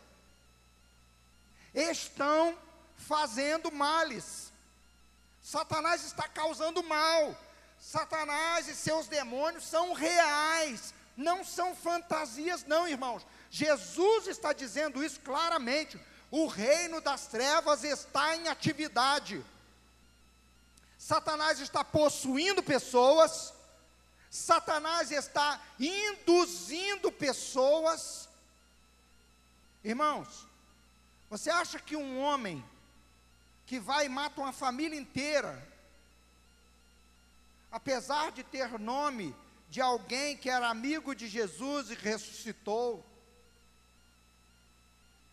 Estão 1.74 2.58
fazendo 2.98 3.72
males. 3.72 4.52
Satanás 5.42 6.04
está 6.04 6.28
causando 6.28 6.82
mal. 6.82 7.34
Satanás 7.80 8.68
e 8.68 8.74
seus 8.74 9.06
demônios 9.06 9.64
são 9.64 9.92
reais, 9.92 10.92
não 11.16 11.44
são 11.44 11.74
fantasias, 11.74 12.64
não, 12.64 12.86
irmãos. 12.86 13.24
Jesus 13.50 14.26
está 14.26 14.52
dizendo 14.52 15.02
isso 15.02 15.20
claramente. 15.20 15.98
O 16.30 16.46
reino 16.46 17.00
das 17.00 17.26
trevas 17.26 17.84
está 17.84 18.36
em 18.36 18.48
atividade. 18.48 19.44
Satanás 20.98 21.60
está 21.60 21.84
possuindo 21.84 22.62
pessoas, 22.62 23.54
Satanás 24.28 25.10
está 25.10 25.60
induzindo 25.78 27.10
pessoas. 27.10 28.28
Irmãos, 29.82 30.46
você 31.30 31.50
acha 31.50 31.78
que 31.78 31.96
um 31.96 32.20
homem 32.20 32.64
que 33.64 33.78
vai 33.78 34.06
e 34.06 34.08
mata 34.08 34.40
uma 34.40 34.52
família 34.52 34.98
inteira, 34.98 35.66
apesar 37.70 38.32
de 38.32 38.42
ter 38.42 38.78
nome 38.78 39.34
de 39.70 39.80
alguém 39.80 40.36
que 40.36 40.50
era 40.50 40.68
amigo 40.68 41.14
de 41.14 41.28
Jesus 41.28 41.90
e 41.90 41.94
ressuscitou, 41.94 43.04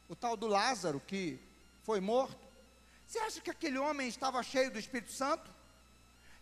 o 0.09 0.15
tal 0.15 0.37
do 0.37 0.47
Lázaro 0.47 0.99
que 0.99 1.39
foi 1.83 1.99
morto, 1.99 2.45
você 3.07 3.19
acha 3.19 3.41
que 3.41 3.51
aquele 3.51 3.77
homem 3.77 4.07
estava 4.07 4.41
cheio 4.43 4.71
do 4.71 4.79
Espírito 4.79 5.11
Santo? 5.11 5.49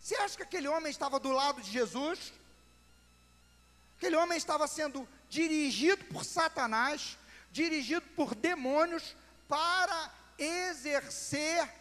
Você 0.00 0.16
acha 0.16 0.36
que 0.36 0.42
aquele 0.42 0.68
homem 0.68 0.90
estava 0.90 1.18
do 1.20 1.30
lado 1.30 1.62
de 1.62 1.70
Jesus? 1.70 2.32
Aquele 3.96 4.16
homem 4.16 4.36
estava 4.36 4.66
sendo 4.66 5.08
dirigido 5.28 6.04
por 6.06 6.24
Satanás, 6.24 7.16
dirigido 7.50 8.06
por 8.16 8.34
demônios, 8.34 9.16
para 9.48 10.12
exercer 10.38 11.72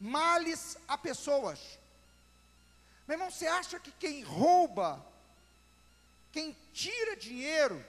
males 0.00 0.76
a 0.86 0.96
pessoas. 0.96 1.58
Meu 3.06 3.16
irmão, 3.16 3.30
você 3.30 3.46
acha 3.46 3.78
que 3.78 3.90
quem 3.92 4.22
rouba, 4.22 5.04
quem 6.32 6.56
tira 6.72 7.16
dinheiro 7.16 7.84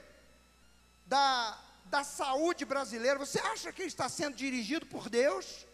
da, 1.06 1.58
da 1.90 2.04
saúde 2.04 2.66
brasileira, 2.66 3.18
você 3.18 3.40
acha 3.40 3.72
que 3.72 3.84
está 3.84 4.08
sendo 4.10 4.36
dirigido 4.36 4.86
por 4.86 5.10
Deus? 5.10 5.66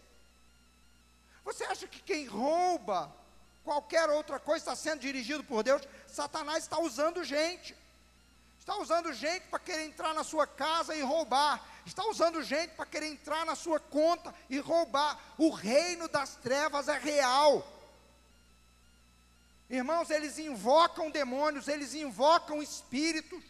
Você 1.44 1.64
acha 1.64 1.86
que 1.86 2.00
quem 2.00 2.26
rouba 2.26 3.14
qualquer 3.62 4.08
outra 4.10 4.38
coisa 4.38 4.62
está 4.62 4.76
sendo 4.76 5.00
dirigido 5.00 5.44
por 5.44 5.62
Deus? 5.62 5.82
Satanás 6.06 6.64
está 6.64 6.78
usando 6.78 7.22
gente. 7.22 7.76
Está 8.58 8.78
usando 8.78 9.12
gente 9.12 9.42
para 9.48 9.58
querer 9.58 9.84
entrar 9.84 10.14
na 10.14 10.24
sua 10.24 10.46
casa 10.46 10.94
e 10.96 11.02
roubar. 11.02 11.62
Está 11.84 12.02
usando 12.06 12.42
gente 12.42 12.70
para 12.70 12.86
querer 12.86 13.08
entrar 13.08 13.44
na 13.44 13.54
sua 13.54 13.78
conta 13.78 14.34
e 14.48 14.58
roubar. 14.58 15.20
O 15.36 15.50
reino 15.50 16.08
das 16.08 16.36
trevas 16.36 16.88
é 16.88 16.98
real. 16.98 17.66
Irmãos, 19.68 20.08
eles 20.08 20.38
invocam 20.38 21.10
demônios, 21.10 21.68
eles 21.68 21.92
invocam 21.94 22.62
espíritos, 22.62 23.42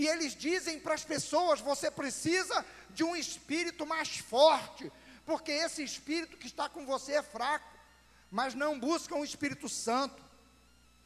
e 0.00 0.08
eles 0.08 0.34
dizem 0.34 0.80
para 0.80 0.94
as 0.94 1.04
pessoas: 1.04 1.60
você 1.60 1.90
precisa 1.90 2.64
de 2.88 3.04
um 3.04 3.14
espírito 3.14 3.84
mais 3.84 4.16
forte, 4.16 4.90
porque 5.26 5.52
esse 5.52 5.84
espírito 5.84 6.38
que 6.38 6.46
está 6.46 6.70
com 6.70 6.86
você 6.86 7.16
é 7.16 7.22
fraco, 7.22 7.70
mas 8.30 8.54
não 8.54 8.80
buscam 8.80 9.16
o 9.16 9.24
Espírito 9.26 9.68
Santo. 9.68 10.24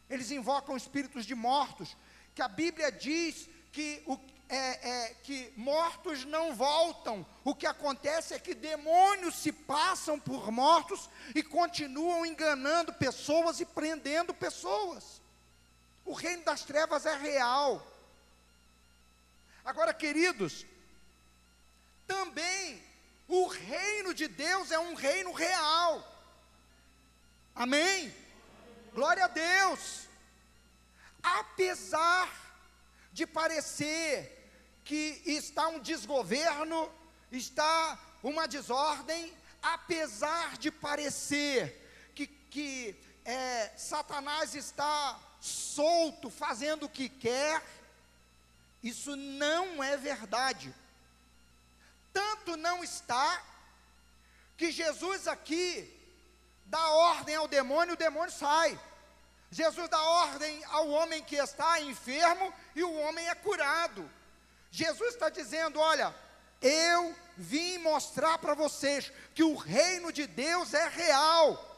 Eles 0.08 0.30
invocam 0.30 0.76
espíritos 0.76 1.26
de 1.26 1.34
mortos, 1.34 1.96
que 2.36 2.40
a 2.40 2.46
Bíblia 2.46 2.92
diz 2.92 3.48
que 3.72 4.00
o, 4.06 4.16
é, 4.48 4.88
é, 4.88 5.14
que 5.24 5.52
mortos 5.56 6.24
não 6.24 6.54
voltam. 6.54 7.26
O 7.42 7.52
que 7.52 7.66
acontece 7.66 8.32
é 8.32 8.38
que 8.38 8.54
demônios 8.54 9.34
se 9.34 9.50
passam 9.50 10.20
por 10.20 10.52
mortos 10.52 11.10
e 11.34 11.42
continuam 11.42 12.24
enganando 12.24 12.92
pessoas 12.92 13.58
e 13.58 13.64
prendendo 13.64 14.32
pessoas. 14.32 15.20
O 16.04 16.12
reino 16.12 16.44
das 16.44 16.62
trevas 16.62 17.06
é 17.06 17.16
real. 17.16 17.90
Agora, 19.64 19.94
queridos, 19.94 20.66
também 22.06 22.82
o 23.26 23.46
reino 23.46 24.12
de 24.12 24.28
Deus 24.28 24.70
é 24.70 24.78
um 24.78 24.94
reino 24.94 25.32
real. 25.32 26.06
Amém? 27.54 28.14
Glória 28.92 29.24
a 29.24 29.28
Deus. 29.28 30.06
Apesar 31.22 32.28
de 33.12 33.26
parecer 33.26 34.44
que 34.84 35.22
está 35.24 35.68
um 35.68 35.80
desgoverno, 35.80 36.92
está 37.32 37.98
uma 38.22 38.46
desordem, 38.46 39.32
apesar 39.62 40.58
de 40.58 40.70
parecer 40.70 42.10
que, 42.14 42.26
que 42.26 42.94
é, 43.24 43.72
Satanás 43.78 44.54
está 44.54 45.18
solto, 45.40 46.28
fazendo 46.28 46.84
o 46.84 46.88
que 46.88 47.08
quer, 47.08 47.62
isso 48.84 49.16
não 49.16 49.82
é 49.82 49.96
verdade. 49.96 50.72
Tanto 52.12 52.54
não 52.54 52.84
está, 52.84 53.42
que 54.58 54.70
Jesus 54.70 55.26
aqui 55.26 55.90
dá 56.66 56.86
ordem 56.90 57.34
ao 57.34 57.48
demônio, 57.48 57.94
o 57.94 57.96
demônio 57.96 58.30
sai. 58.30 58.78
Jesus 59.50 59.88
dá 59.88 60.00
ordem 60.02 60.62
ao 60.66 60.90
homem 60.90 61.24
que 61.24 61.36
está 61.36 61.80
enfermo 61.80 62.52
e 62.74 62.84
o 62.84 62.92
homem 62.92 63.26
é 63.26 63.34
curado. 63.34 64.08
Jesus 64.70 65.14
está 65.14 65.30
dizendo: 65.30 65.80
olha, 65.80 66.14
eu 66.60 67.16
vim 67.38 67.78
mostrar 67.78 68.36
para 68.36 68.52
vocês 68.52 69.10
que 69.34 69.42
o 69.42 69.54
reino 69.54 70.12
de 70.12 70.26
Deus 70.26 70.74
é 70.74 70.88
real. 70.88 71.74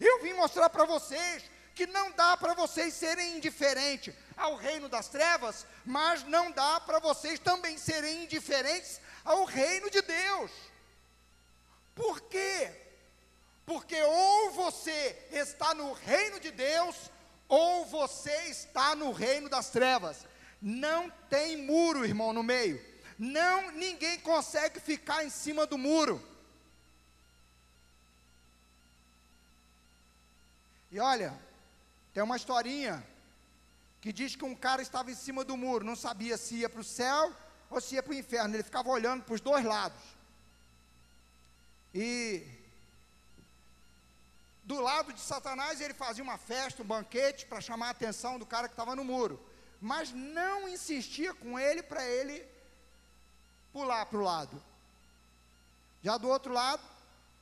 Eu 0.00 0.22
vim 0.22 0.32
mostrar 0.32 0.70
para 0.70 0.86
vocês 0.86 1.44
que 1.74 1.86
não 1.86 2.10
dá 2.12 2.36
para 2.38 2.54
vocês 2.54 2.94
serem 2.94 3.36
indiferentes 3.36 4.14
ao 4.42 4.56
reino 4.56 4.88
das 4.88 5.08
trevas, 5.08 5.66
mas 5.84 6.24
não 6.24 6.50
dá 6.50 6.80
para 6.80 6.98
vocês 6.98 7.38
também 7.38 7.78
serem 7.78 8.24
indiferentes 8.24 9.00
ao 9.24 9.44
reino 9.44 9.88
de 9.88 10.02
Deus. 10.02 10.50
Por 11.94 12.20
quê? 12.22 12.70
Porque 13.64 14.02
ou 14.02 14.50
você 14.50 15.28
está 15.30 15.72
no 15.74 15.92
reino 15.92 16.40
de 16.40 16.50
Deus, 16.50 16.96
ou 17.48 17.84
você 17.86 18.34
está 18.48 18.96
no 18.96 19.12
reino 19.12 19.48
das 19.48 19.70
trevas. 19.70 20.26
Não 20.60 21.08
tem 21.30 21.58
muro, 21.58 22.04
irmão, 22.04 22.32
no 22.32 22.42
meio. 22.42 22.84
Não, 23.18 23.70
ninguém 23.70 24.18
consegue 24.20 24.80
ficar 24.80 25.24
em 25.24 25.30
cima 25.30 25.66
do 25.66 25.78
muro. 25.78 26.20
E 30.90 30.98
olha, 30.98 31.32
tem 32.12 32.22
uma 32.22 32.36
historinha 32.36 33.06
que 34.02 34.12
diz 34.12 34.34
que 34.34 34.44
um 34.44 34.54
cara 34.54 34.82
estava 34.82 35.12
em 35.12 35.14
cima 35.14 35.44
do 35.44 35.56
muro, 35.56 35.84
não 35.84 35.94
sabia 35.94 36.36
se 36.36 36.56
ia 36.56 36.68
para 36.68 36.80
o 36.80 36.84
céu 36.84 37.32
ou 37.70 37.80
se 37.80 37.94
ia 37.94 38.02
para 38.02 38.10
o 38.10 38.14
inferno. 38.14 38.56
Ele 38.56 38.64
ficava 38.64 38.88
olhando 38.90 39.22
para 39.22 39.34
os 39.34 39.40
dois 39.40 39.64
lados. 39.64 40.02
E 41.94 42.44
do 44.64 44.80
lado 44.80 45.12
de 45.12 45.20
Satanás 45.20 45.80
ele 45.80 45.94
fazia 45.94 46.24
uma 46.24 46.36
festa, 46.36 46.82
um 46.82 46.86
banquete 46.86 47.46
para 47.46 47.60
chamar 47.60 47.86
a 47.86 47.90
atenção 47.90 48.40
do 48.40 48.44
cara 48.44 48.66
que 48.66 48.72
estava 48.72 48.96
no 48.96 49.04
muro. 49.04 49.40
Mas 49.80 50.10
não 50.12 50.68
insistia 50.68 51.32
com 51.32 51.56
ele 51.56 51.80
para 51.80 52.04
ele 52.04 52.44
pular 53.72 54.04
para 54.06 54.18
o 54.18 54.22
lado. 54.22 54.60
Já 56.02 56.18
do 56.18 56.28
outro 56.28 56.52
lado, 56.52 56.82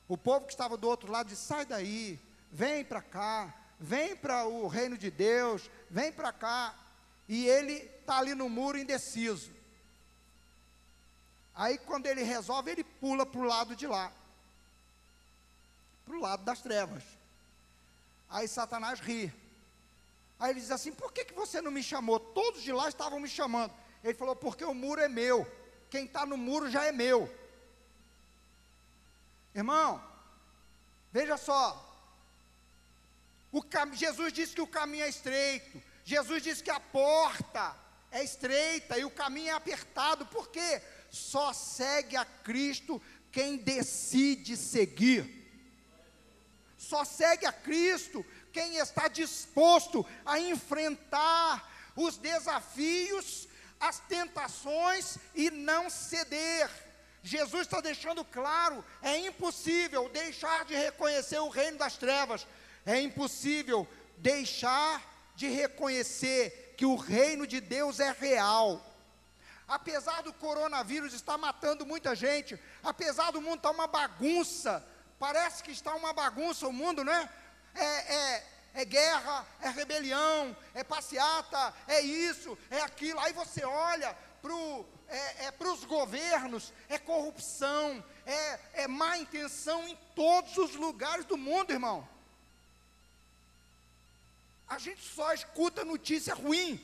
o 0.07 0.15
povo 0.15 0.45
que 0.45 0.53
estava 0.53 0.77
do 0.77 0.87
outro 0.87 1.11
lado 1.11 1.27
disse: 1.27 1.47
sai 1.47 1.65
daí, 1.65 2.19
vem 2.51 2.85
para 2.85 3.01
cá, 3.01 3.51
vem 3.81 4.15
para 4.15 4.45
o 4.45 4.67
reino 4.67 4.95
de 4.95 5.09
Deus, 5.09 5.69
vem 5.89 6.11
para 6.11 6.31
cá. 6.31 6.75
E 7.27 7.47
ele 7.47 7.73
está 7.73 8.19
ali 8.19 8.35
no 8.35 8.47
muro 8.47 8.77
indeciso. 8.77 9.51
Aí 11.55 11.79
quando 11.79 12.05
ele 12.05 12.21
resolve, 12.21 12.71
ele 12.71 12.83
pula 12.83 13.25
para 13.25 13.41
o 13.41 13.43
lado 13.43 13.75
de 13.75 13.87
lá. 13.87 14.11
Para 16.05 16.15
o 16.15 16.21
lado 16.21 16.43
das 16.43 16.61
trevas. 16.61 17.03
Aí 18.29 18.47
Satanás 18.47 18.99
ri. 18.99 19.33
Aí 20.39 20.51
ele 20.51 20.59
diz 20.59 20.71
assim: 20.71 20.91
por 20.91 21.11
que, 21.11 21.25
que 21.25 21.33
você 21.33 21.61
não 21.61 21.71
me 21.71 21.81
chamou? 21.81 22.19
Todos 22.19 22.61
de 22.61 22.71
lá 22.71 22.87
estavam 22.87 23.19
me 23.19 23.27
chamando. 23.27 23.73
Ele 24.03 24.13
falou: 24.13 24.35
porque 24.35 24.63
o 24.63 24.73
muro 24.73 25.01
é 25.01 25.09
meu. 25.09 25.49
Quem 25.89 26.05
está 26.05 26.25
no 26.25 26.37
muro 26.37 26.69
já 26.69 26.85
é 26.85 26.91
meu. 26.91 27.33
Irmão, 29.53 30.01
veja 31.11 31.35
só, 31.35 31.90
Cam... 33.69 33.93
Jesus 33.93 34.31
disse 34.31 34.53
que 34.53 34.61
o 34.61 34.67
caminho 34.67 35.03
é 35.03 35.09
estreito. 35.09 35.81
Jesus 36.03 36.43
disse 36.43 36.63
que 36.63 36.69
a 36.69 36.79
porta 36.79 37.75
é 38.11 38.23
estreita 38.23 38.97
e 38.97 39.05
o 39.05 39.09
caminho 39.09 39.49
é 39.49 39.53
apertado. 39.53 40.25
Por 40.25 40.49
quê? 40.49 40.81
Só 41.09 41.51
segue 41.53 42.15
a 42.15 42.25
Cristo 42.25 43.01
quem 43.31 43.57
decide 43.57 44.55
seguir. 44.55 45.41
Só 46.77 47.05
segue 47.05 47.45
a 47.45 47.53
Cristo 47.53 48.25
quem 48.51 48.77
está 48.77 49.07
disposto 49.07 50.05
a 50.25 50.39
enfrentar 50.39 51.69
os 51.95 52.17
desafios, 52.17 53.47
as 53.79 53.99
tentações 53.99 55.17
e 55.33 55.49
não 55.49 55.89
ceder. 55.89 56.69
Jesus 57.23 57.61
está 57.61 57.79
deixando 57.79 58.25
claro: 58.25 58.83
é 59.01 59.17
impossível 59.19 60.09
deixar 60.09 60.65
de 60.65 60.75
reconhecer 60.75 61.39
o 61.39 61.49
reino 61.49 61.77
das 61.77 61.97
trevas, 61.97 62.47
é 62.85 62.99
impossível 63.01 63.87
deixar 64.17 65.01
de 65.35 65.47
reconhecer 65.47 66.75
que 66.77 66.85
o 66.85 66.95
reino 66.95 67.45
de 67.45 67.59
Deus 67.59 67.99
é 67.99 68.11
real. 68.11 68.85
Apesar 69.67 70.21
do 70.21 70.33
coronavírus 70.33 71.13
estar 71.13 71.37
matando 71.37 71.85
muita 71.85 72.15
gente, 72.15 72.59
apesar 72.83 73.31
do 73.31 73.41
mundo 73.41 73.57
estar 73.57 73.71
uma 73.71 73.87
bagunça, 73.87 74.85
parece 75.17 75.63
que 75.63 75.71
está 75.71 75.95
uma 75.95 76.11
bagunça 76.11 76.67
o 76.67 76.73
mundo, 76.73 77.03
né? 77.03 77.29
É, 77.73 77.85
é, 77.85 78.43
é 78.73 78.85
guerra, 78.85 79.45
é 79.61 79.69
rebelião, 79.69 80.55
é 80.73 80.83
passeata, 80.83 81.73
é 81.87 82.01
isso, 82.01 82.57
é 82.69 82.81
aquilo. 82.81 83.19
Aí 83.19 83.31
você 83.31 83.63
olha 83.63 84.15
para 84.41 84.53
é, 85.07 85.45
é 85.45 85.69
os 85.69 85.85
governos, 85.85 86.73
é 86.89 86.97
corrupção, 86.97 88.03
é, 88.25 88.59
é 88.73 88.87
má 88.87 89.17
intenção 89.17 89.87
em 89.87 89.95
todos 90.15 90.57
os 90.57 90.75
lugares 90.75 91.25
do 91.25 91.37
mundo, 91.37 91.71
irmão. 91.71 92.07
A 94.71 94.77
gente 94.77 95.03
só 95.03 95.33
escuta 95.33 95.83
notícia 95.83 96.33
ruim. 96.33 96.79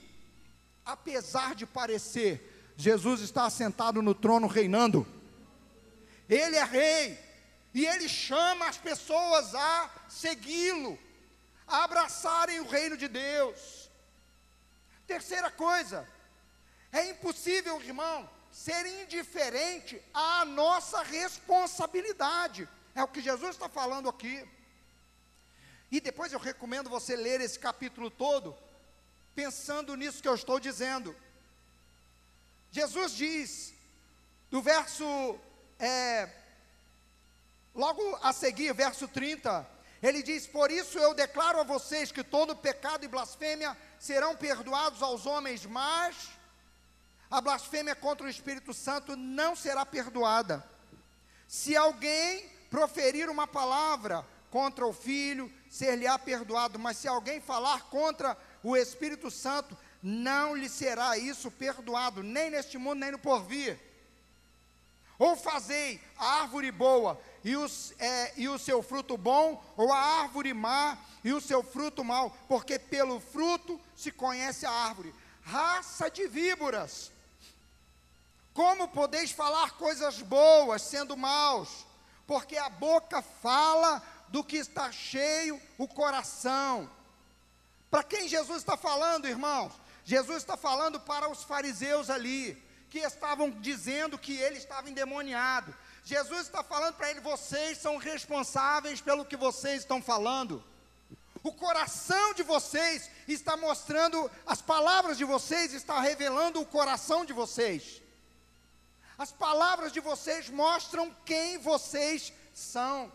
Apesar 0.85 1.55
de 1.55 1.65
parecer, 1.65 2.73
Jesus 2.75 3.21
está 3.21 3.45
assentado 3.45 4.01
no 4.01 4.13
trono 4.13 4.45
reinando. 4.45 5.07
Ele 6.27 6.57
é 6.57 6.65
rei. 6.65 7.17
E 7.73 7.85
ele 7.85 8.09
chama 8.09 8.67
as 8.67 8.77
pessoas 8.77 9.55
a 9.55 9.89
segui-lo, 10.09 10.99
a 11.65 11.85
abraçarem 11.85 12.59
o 12.59 12.67
reino 12.67 12.97
de 12.97 13.07
Deus. 13.07 13.89
Terceira 15.05 15.49
coisa, 15.49 16.05
é 16.91 17.09
impossível, 17.09 17.81
irmão, 17.81 18.29
ser 18.51 18.85
indiferente 19.01 20.01
à 20.13 20.43
nossa 20.43 21.03
responsabilidade. 21.03 22.67
É 22.93 23.01
o 23.01 23.07
que 23.07 23.21
Jesus 23.21 23.51
está 23.51 23.69
falando 23.69 24.09
aqui. 24.09 24.45
E 25.91 25.99
depois 25.99 26.33
eu 26.33 26.39
recomendo 26.39 26.89
você 26.89 27.15
ler 27.15 27.39
esse 27.39 27.57
capítulo 27.57 28.09
todo, 28.09 28.57
pensando 29.33 29.95
nisso 29.95 30.21
que 30.21 30.27
eu 30.27 30.35
estou 30.35 30.59
dizendo. 30.59 31.15
Jesus 32.71 33.13
diz, 33.13 33.73
do 34.51 34.61
verso, 34.61 35.39
é, 35.79 36.29
logo 37.73 38.17
a 38.21 38.33
seguir, 38.33 38.73
verso 38.73 39.07
30, 39.07 39.65
ele 40.01 40.21
diz: 40.21 40.45
Por 40.45 40.71
isso 40.71 40.99
eu 40.99 41.13
declaro 41.13 41.59
a 41.59 41.63
vocês 41.63 42.11
que 42.11 42.23
todo 42.23 42.55
pecado 42.55 43.05
e 43.05 43.07
blasfêmia 43.07 43.75
serão 43.99 44.35
perdoados 44.35 45.01
aos 45.01 45.25
homens, 45.25 45.65
mas 45.65 46.29
a 47.31 47.41
blasfêmia 47.41 47.95
contra 47.95 48.27
o 48.27 48.29
Espírito 48.29 48.73
Santo 48.73 49.15
não 49.15 49.55
será 49.55 49.85
perdoada. 49.85 50.67
Se 51.47 51.75
alguém 51.75 52.49
proferir 52.69 53.29
uma 53.29 53.47
palavra 53.47 54.25
contra 54.49 54.85
o 54.85 54.93
Filho, 54.93 55.51
ser-lhe-á 55.69 56.17
perdoado, 56.17 56.79
mas 56.79 56.97
se 56.97 57.07
alguém 57.07 57.41
falar 57.41 57.83
contra 57.89 58.37
o 58.63 58.75
Espírito 58.75 59.29
Santo, 59.29 59.77
não 60.01 60.55
lhe 60.55 60.69
será 60.69 61.17
isso 61.17 61.51
perdoado, 61.51 62.23
nem 62.23 62.49
neste 62.49 62.77
mundo, 62.77 62.99
nem 62.99 63.11
no 63.11 63.19
porvir. 63.19 63.79
Ou 65.19 65.35
fazei 65.35 65.99
a 66.17 66.41
árvore 66.41 66.71
boa 66.71 67.19
e, 67.43 67.55
os, 67.55 67.93
é, 67.99 68.33
e 68.37 68.47
o 68.47 68.59
seu 68.59 68.83
fruto 68.83 69.17
bom, 69.17 69.63
ou 69.75 69.91
a 69.91 69.97
árvore 69.97 70.53
má 70.53 70.97
e 71.23 71.33
o 71.33 71.41
seu 71.41 71.63
fruto 71.63 72.03
mau, 72.03 72.35
porque 72.47 72.77
pelo 72.77 73.19
fruto 73.19 73.79
se 73.95 74.11
conhece 74.11 74.65
a 74.65 74.71
árvore. 74.71 75.13
Raça 75.41 76.09
de 76.09 76.27
víboras, 76.27 77.11
como 78.53 78.87
podeis 78.87 79.31
falar 79.31 79.71
coisas 79.71 80.21
boas 80.21 80.81
sendo 80.81 81.15
maus? 81.15 81.85
Porque 82.25 82.57
a 82.57 82.69
boca 82.69 83.21
fala 83.21 84.01
do 84.29 84.43
que 84.43 84.57
está 84.57 84.91
cheio 84.91 85.61
o 85.77 85.87
coração. 85.87 86.89
Para 87.89 88.03
quem 88.03 88.27
Jesus 88.27 88.59
está 88.59 88.75
falando, 88.75 89.27
irmãos? 89.27 89.73
Jesus 90.03 90.37
está 90.37 90.55
falando 90.55 90.99
para 90.99 91.29
os 91.29 91.43
fariseus 91.43 92.09
ali, 92.09 92.61
que 92.89 92.99
estavam 92.99 93.49
dizendo 93.49 94.17
que 94.17 94.37
ele 94.37 94.57
estava 94.57 94.89
endemoniado. 94.89 95.75
Jesus 96.03 96.41
está 96.41 96.63
falando 96.63 96.95
para 96.95 97.09
ele: 97.09 97.19
vocês 97.19 97.77
são 97.77 97.97
responsáveis 97.97 99.01
pelo 99.01 99.25
que 99.25 99.35
vocês 99.35 99.81
estão 99.81 100.01
falando. 100.01 100.63
O 101.43 101.51
coração 101.53 102.33
de 102.33 102.43
vocês 102.43 103.09
está 103.27 103.55
mostrando, 103.55 104.29
as 104.45 104.61
palavras 104.61 105.17
de 105.17 105.23
vocês 105.23 105.73
estão 105.73 105.99
revelando 105.99 106.59
o 106.59 106.65
coração 106.65 107.25
de 107.25 107.33
vocês. 107.33 108.01
As 109.17 109.31
palavras 109.31 109.91
de 109.91 109.99
vocês 109.99 110.49
mostram 110.49 111.15
quem 111.25 111.57
vocês 111.57 112.31
são. 112.53 113.11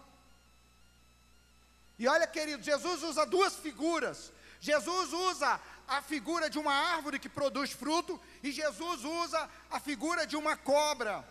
E 2.03 2.09
olha, 2.09 2.27
querido, 2.27 2.61
Jesus 2.65 3.01
usa 3.05 3.25
duas 3.25 3.55
figuras. 3.55 4.33
Jesus 4.59 5.13
usa 5.13 5.61
a 5.87 6.03
figura 6.03 6.51
de 6.51 6.59
uma 6.59 6.75
árvore 6.75 7.17
que 7.17 7.29
produz 7.29 7.71
fruto 7.71 8.21
e 8.43 8.51
Jesus 8.51 9.05
usa 9.05 9.49
a 9.71 9.79
figura 9.79 10.27
de 10.27 10.35
uma 10.35 10.57
cobra. 10.57 11.25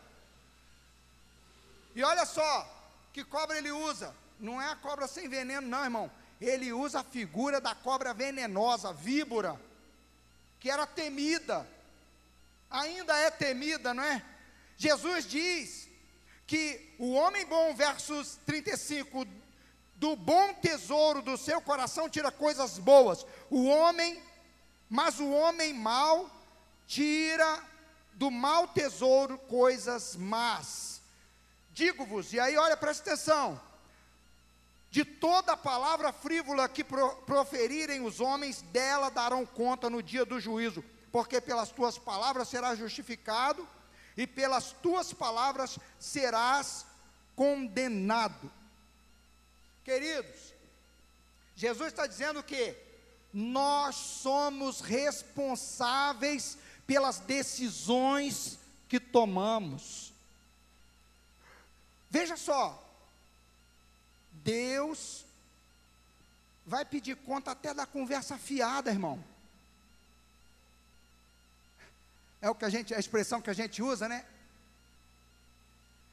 E 1.93 2.01
olha 2.01 2.25
só, 2.25 2.53
que 3.11 3.21
cobra 3.25 3.57
ele 3.57 3.69
usa? 3.69 4.15
Não 4.39 4.61
é 4.61 4.71
a 4.71 4.77
cobra 4.77 5.09
sem 5.09 5.27
veneno, 5.27 5.67
não, 5.67 5.83
irmão. 5.83 6.11
ele 6.39 6.71
usa 6.71 7.01
a 7.01 7.03
figura 7.03 7.59
da 7.59 7.75
cobra 7.75 8.13
venenosa, 8.13 8.93
víbora, 8.93 9.59
que 10.57 10.71
era 10.71 10.87
temida, 10.87 11.67
ainda 12.69 13.13
é 13.17 13.29
temida, 13.29 13.93
não 13.93 14.03
é? 14.03 14.23
Jesus 14.77 15.25
diz 15.25 15.89
que 16.47 16.95
o 16.97 17.11
homem 17.11 17.45
bom, 17.45 17.75
versos 17.75 18.39
35, 18.45 19.27
do 20.01 20.15
bom 20.15 20.51
tesouro 20.55 21.21
do 21.21 21.37
seu 21.37 21.61
coração 21.61 22.09
tira 22.09 22.31
coisas 22.31 22.79
boas. 22.79 23.23
O 23.51 23.67
homem, 23.67 24.19
mas 24.89 25.19
o 25.19 25.29
homem 25.29 25.75
mau 25.75 26.27
tira 26.87 27.63
do 28.13 28.31
mau 28.31 28.67
tesouro 28.67 29.37
coisas 29.37 30.15
más. 30.15 31.03
Digo-vos, 31.71 32.33
e 32.33 32.39
aí 32.39 32.57
olha, 32.57 32.75
presta 32.75 33.11
atenção. 33.11 33.61
De 34.89 35.05
toda 35.05 35.55
palavra 35.55 36.11
frívola 36.11 36.67
que 36.67 36.83
pro, 36.83 37.15
proferirem 37.17 38.03
os 38.03 38.19
homens, 38.19 38.63
dela 38.63 39.11
darão 39.11 39.45
conta 39.45 39.87
no 39.87 40.01
dia 40.01 40.25
do 40.25 40.39
juízo, 40.39 40.83
porque 41.11 41.39
pelas 41.39 41.69
tuas 41.69 41.99
palavras 41.99 42.47
serás 42.47 42.79
justificado, 42.79 43.67
e 44.17 44.25
pelas 44.25 44.71
tuas 44.71 45.13
palavras 45.13 45.77
serás 45.99 46.87
condenado. 47.35 48.51
Queridos, 49.91 50.53
Jesus 51.53 51.89
está 51.89 52.07
dizendo 52.07 52.41
que 52.41 52.77
nós 53.33 53.93
somos 53.93 54.79
responsáveis 54.79 56.57
pelas 56.87 57.19
decisões 57.19 58.57
que 58.87 59.01
tomamos. 59.01 60.13
Veja 62.09 62.37
só, 62.37 62.81
Deus 64.31 65.25
vai 66.65 66.85
pedir 66.85 67.17
conta 67.17 67.51
até 67.51 67.73
da 67.73 67.85
conversa 67.85 68.37
fiada, 68.37 68.91
irmão. 68.91 69.21
É 72.39 72.49
o 72.49 72.55
que 72.55 72.63
a 72.63 72.69
gente, 72.69 72.93
a 72.93 72.99
expressão 72.99 73.41
que 73.41 73.49
a 73.49 73.53
gente 73.61 73.83
usa, 73.83 74.07
né? 74.07 74.25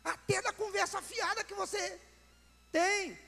Até 0.03 0.43
da 0.43 0.53
conversa 0.53 1.01
fiada 1.01 1.45
que 1.45 1.55
você 1.55 2.01
tem. 2.73 3.28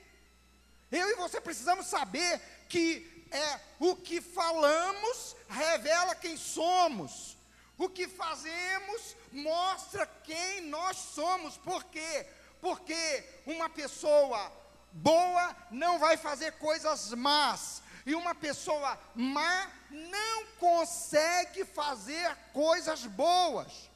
Eu 0.90 1.08
e 1.10 1.14
você 1.14 1.40
precisamos 1.40 1.86
saber 1.86 2.40
que 2.68 3.26
é 3.30 3.60
o 3.78 3.94
que 3.94 4.20
falamos 4.20 5.36
revela 5.48 6.14
quem 6.14 6.36
somos. 6.36 7.36
O 7.78 7.88
que 7.88 8.08
fazemos 8.08 9.16
mostra 9.32 10.06
quem 10.24 10.62
nós 10.62 10.96
somos. 10.96 11.56
Por 11.56 11.84
quê? 11.84 12.26
Porque 12.60 13.24
uma 13.46 13.68
pessoa 13.68 14.52
boa 14.92 15.56
não 15.70 15.98
vai 15.98 16.16
fazer 16.16 16.52
coisas 16.52 17.12
más. 17.14 17.82
E 18.04 18.14
uma 18.14 18.34
pessoa 18.34 18.98
má 19.14 19.70
não 19.90 20.46
consegue 20.58 21.64
fazer 21.64 22.36
coisas 22.52 23.06
boas. 23.06 23.90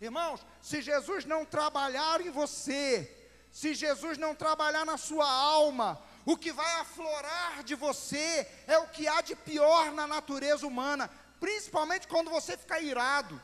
Irmãos, 0.00 0.44
se 0.60 0.82
Jesus 0.82 1.24
não 1.24 1.44
trabalhar 1.44 2.20
em 2.20 2.30
você, 2.30 3.13
se 3.54 3.72
Jesus 3.72 4.18
não 4.18 4.34
trabalhar 4.34 4.84
na 4.84 4.98
sua 4.98 5.30
alma, 5.30 6.02
o 6.26 6.36
que 6.36 6.50
vai 6.50 6.80
aflorar 6.80 7.62
de 7.62 7.76
você 7.76 8.44
é 8.66 8.76
o 8.78 8.88
que 8.88 9.06
há 9.06 9.20
de 9.20 9.36
pior 9.36 9.92
na 9.92 10.08
natureza 10.08 10.66
humana, 10.66 11.08
principalmente 11.38 12.08
quando 12.08 12.32
você 12.32 12.56
ficar 12.56 12.80
irado, 12.80 13.40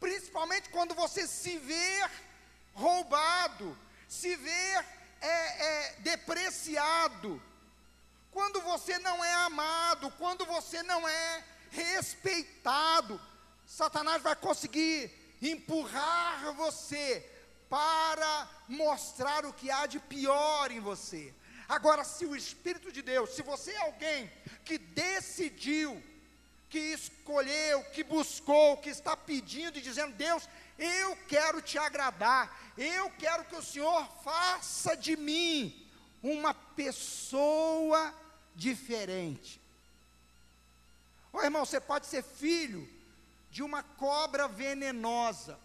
principalmente 0.00 0.70
quando 0.70 0.94
você 0.94 1.26
se 1.26 1.58
vê 1.58 2.02
roubado, 2.72 3.76
se 4.08 4.34
vê 4.36 4.84
é, 5.20 5.66
é, 5.66 5.96
depreciado, 5.98 7.40
quando 8.30 8.58
você 8.62 8.98
não 9.00 9.22
é 9.22 9.34
amado, 9.34 10.10
quando 10.12 10.46
você 10.46 10.82
não 10.82 11.06
é 11.06 11.44
respeitado, 11.70 13.20
Satanás 13.66 14.22
vai 14.22 14.34
conseguir 14.34 15.12
empurrar 15.42 16.54
você 16.54 17.28
para 17.72 18.50
mostrar 18.68 19.46
o 19.46 19.52
que 19.54 19.70
há 19.70 19.86
de 19.86 19.98
pior 19.98 20.70
em 20.70 20.78
você. 20.78 21.32
Agora, 21.66 22.04
se 22.04 22.26
o 22.26 22.36
Espírito 22.36 22.92
de 22.92 23.00
Deus, 23.00 23.30
se 23.30 23.40
você 23.40 23.70
é 23.70 23.78
alguém 23.78 24.30
que 24.62 24.76
decidiu, 24.76 25.90
que 26.68 26.78
escolheu, 26.78 27.82
que 27.84 28.04
buscou, 28.04 28.76
que 28.76 28.90
está 28.90 29.16
pedindo 29.16 29.78
e 29.78 29.80
dizendo: 29.80 30.12
Deus, 30.12 30.46
eu 30.78 31.16
quero 31.26 31.62
te 31.62 31.78
agradar, 31.78 32.44
eu 32.76 33.08
quero 33.12 33.46
que 33.46 33.56
o 33.56 33.62
Senhor 33.62 34.06
faça 34.22 34.94
de 34.94 35.16
mim 35.16 35.90
uma 36.22 36.52
pessoa 36.52 38.14
diferente. 38.54 39.58
Ô 41.32 41.40
irmão, 41.40 41.64
você 41.64 41.80
pode 41.80 42.06
ser 42.06 42.22
filho 42.22 42.86
de 43.50 43.62
uma 43.62 43.82
cobra 43.82 44.46
venenosa, 44.46 45.58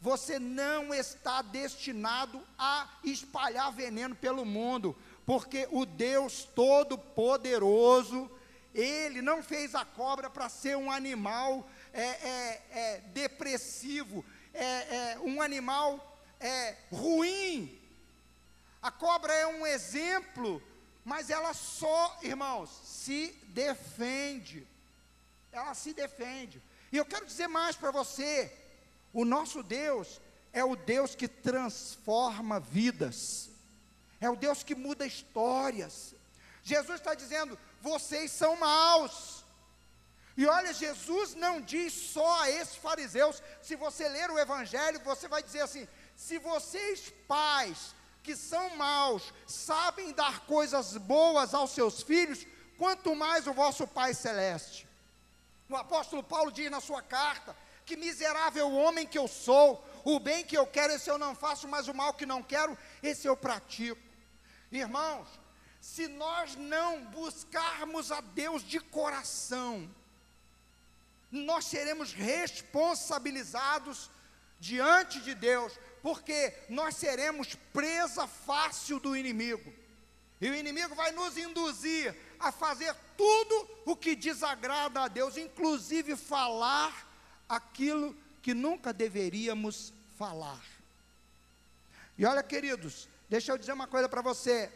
você 0.00 0.38
não 0.38 0.92
está 0.92 1.42
destinado 1.42 2.42
a 2.58 2.88
espalhar 3.02 3.72
veneno 3.72 4.14
pelo 4.14 4.44
mundo, 4.44 4.96
porque 5.24 5.66
o 5.70 5.84
Deus 5.84 6.44
Todo-Poderoso, 6.44 8.30
Ele 8.74 9.22
não 9.22 9.42
fez 9.42 9.74
a 9.74 9.84
cobra 9.84 10.28
para 10.28 10.48
ser 10.48 10.76
um 10.76 10.90
animal 10.90 11.68
é, 11.92 12.02
é, 12.02 12.62
é, 12.70 13.00
depressivo, 13.14 14.24
é, 14.52 14.64
é, 14.64 15.18
um 15.22 15.40
animal 15.40 16.20
é, 16.38 16.76
ruim. 16.92 17.80
A 18.82 18.90
cobra 18.90 19.32
é 19.32 19.46
um 19.46 19.66
exemplo, 19.66 20.62
mas 21.04 21.30
ela 21.30 21.54
só, 21.54 22.18
irmãos, 22.22 22.70
se 22.84 23.34
defende. 23.48 24.66
Ela 25.50 25.74
se 25.74 25.94
defende. 25.94 26.62
E 26.92 26.96
eu 26.96 27.04
quero 27.04 27.26
dizer 27.26 27.48
mais 27.48 27.74
para 27.76 27.90
você: 27.90 28.52
o 29.16 29.24
nosso 29.24 29.62
Deus 29.62 30.20
é 30.52 30.62
o 30.62 30.76
Deus 30.76 31.14
que 31.14 31.26
transforma 31.26 32.60
vidas, 32.60 33.48
é 34.20 34.28
o 34.28 34.36
Deus 34.36 34.62
que 34.62 34.74
muda 34.74 35.06
histórias. 35.06 36.14
Jesus 36.62 37.00
está 37.00 37.14
dizendo: 37.14 37.58
vocês 37.80 38.30
são 38.30 38.56
maus. 38.56 39.42
E 40.36 40.44
olha, 40.46 40.74
Jesus 40.74 41.34
não 41.34 41.62
diz 41.62 41.94
só 41.94 42.42
a 42.42 42.50
esses 42.50 42.76
fariseus. 42.76 43.42
Se 43.62 43.74
você 43.74 44.06
ler 44.06 44.30
o 44.30 44.38
Evangelho, 44.38 45.00
você 45.00 45.26
vai 45.28 45.42
dizer 45.42 45.62
assim: 45.62 45.88
se 46.14 46.38
vocês, 46.38 47.10
pais, 47.26 47.94
que 48.22 48.36
são 48.36 48.76
maus, 48.76 49.32
sabem 49.46 50.12
dar 50.12 50.40
coisas 50.40 50.94
boas 50.98 51.54
aos 51.54 51.70
seus 51.70 52.02
filhos, 52.02 52.46
quanto 52.76 53.16
mais 53.16 53.46
o 53.46 53.54
vosso 53.54 53.86
Pai 53.86 54.12
Celeste. 54.12 54.86
O 55.70 55.74
apóstolo 55.74 56.22
Paulo 56.22 56.52
diz 56.52 56.70
na 56.70 56.82
sua 56.82 57.00
carta: 57.00 57.56
que 57.86 57.96
miserável 57.96 58.70
homem 58.72 59.06
que 59.06 59.16
eu 59.16 59.28
sou, 59.28 59.82
o 60.04 60.18
bem 60.18 60.44
que 60.44 60.58
eu 60.58 60.66
quero, 60.66 60.92
esse 60.92 61.08
eu 61.08 61.16
não 61.16 61.34
faço, 61.34 61.68
mas 61.68 61.86
o 61.86 61.94
mal 61.94 62.12
que 62.12 62.26
não 62.26 62.42
quero, 62.42 62.76
esse 63.02 63.26
eu 63.26 63.36
pratico. 63.36 64.02
Irmãos, 64.70 65.28
se 65.80 66.08
nós 66.08 66.56
não 66.56 67.04
buscarmos 67.06 68.10
a 68.10 68.20
Deus 68.20 68.62
de 68.64 68.80
coração, 68.80 69.88
nós 71.30 71.66
seremos 71.66 72.12
responsabilizados 72.12 74.10
diante 74.58 75.20
de 75.20 75.34
Deus, 75.34 75.78
porque 76.02 76.52
nós 76.68 76.96
seremos 76.96 77.54
presa 77.72 78.26
fácil 78.26 78.98
do 78.98 79.16
inimigo. 79.16 79.72
E 80.40 80.50
o 80.50 80.54
inimigo 80.54 80.94
vai 80.94 81.12
nos 81.12 81.36
induzir 81.38 82.14
a 82.38 82.50
fazer 82.50 82.94
tudo 83.16 83.68
o 83.86 83.96
que 83.96 84.16
desagrada 84.16 85.02
a 85.02 85.08
Deus, 85.08 85.36
inclusive 85.36 86.16
falar 86.16 87.05
aquilo 87.48 88.14
que 88.42 88.54
nunca 88.54 88.92
deveríamos 88.92 89.92
falar. 90.18 90.62
E 92.18 92.24
olha, 92.24 92.42
queridos, 92.42 93.08
deixa 93.28 93.52
eu 93.52 93.58
dizer 93.58 93.72
uma 93.72 93.86
coisa 93.86 94.08
para 94.08 94.22
você. 94.22 94.72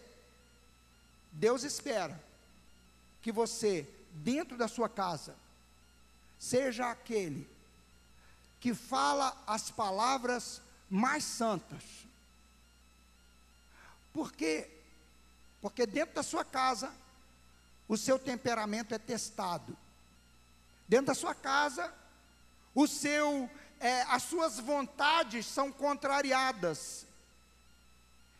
Deus 1.32 1.62
espera 1.62 2.20
que 3.22 3.30
você, 3.30 3.88
dentro 4.12 4.56
da 4.56 4.68
sua 4.68 4.88
casa, 4.88 5.34
seja 6.38 6.90
aquele 6.90 7.48
que 8.60 8.74
fala 8.74 9.36
as 9.46 9.70
palavras 9.70 10.60
mais 10.88 11.24
santas. 11.24 11.82
Por 14.12 14.32
quê? 14.32 14.68
Porque 15.62 15.86
dentro 15.86 16.14
da 16.14 16.22
sua 16.22 16.44
casa, 16.44 16.92
o 17.88 17.96
seu 17.96 18.18
temperamento 18.18 18.94
é 18.94 18.98
testado. 18.98 19.76
Dentro 20.88 21.06
da 21.06 21.14
sua 21.14 21.34
casa, 21.34 21.92
o 22.74 22.86
seu, 22.86 23.50
é, 23.78 24.02
as 24.02 24.22
suas 24.24 24.58
vontades 24.58 25.46
são 25.46 25.72
contrariadas. 25.72 27.06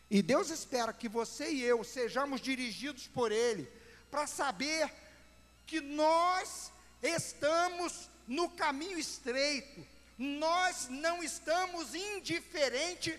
E 0.09 0.21
Deus 0.21 0.49
espera 0.49 0.91
que 0.91 1.07
você 1.07 1.51
e 1.51 1.63
eu 1.63 1.83
sejamos 1.83 2.41
dirigidos 2.41 3.07
por 3.07 3.31
Ele, 3.31 3.69
para 4.09 4.27
saber 4.27 4.91
que 5.65 5.79
nós 5.79 6.71
estamos 7.01 8.09
no 8.27 8.49
caminho 8.49 8.99
estreito, 8.99 9.85
nós 10.17 10.87
não 10.89 11.23
estamos 11.23 11.95
indiferentes 11.95 13.17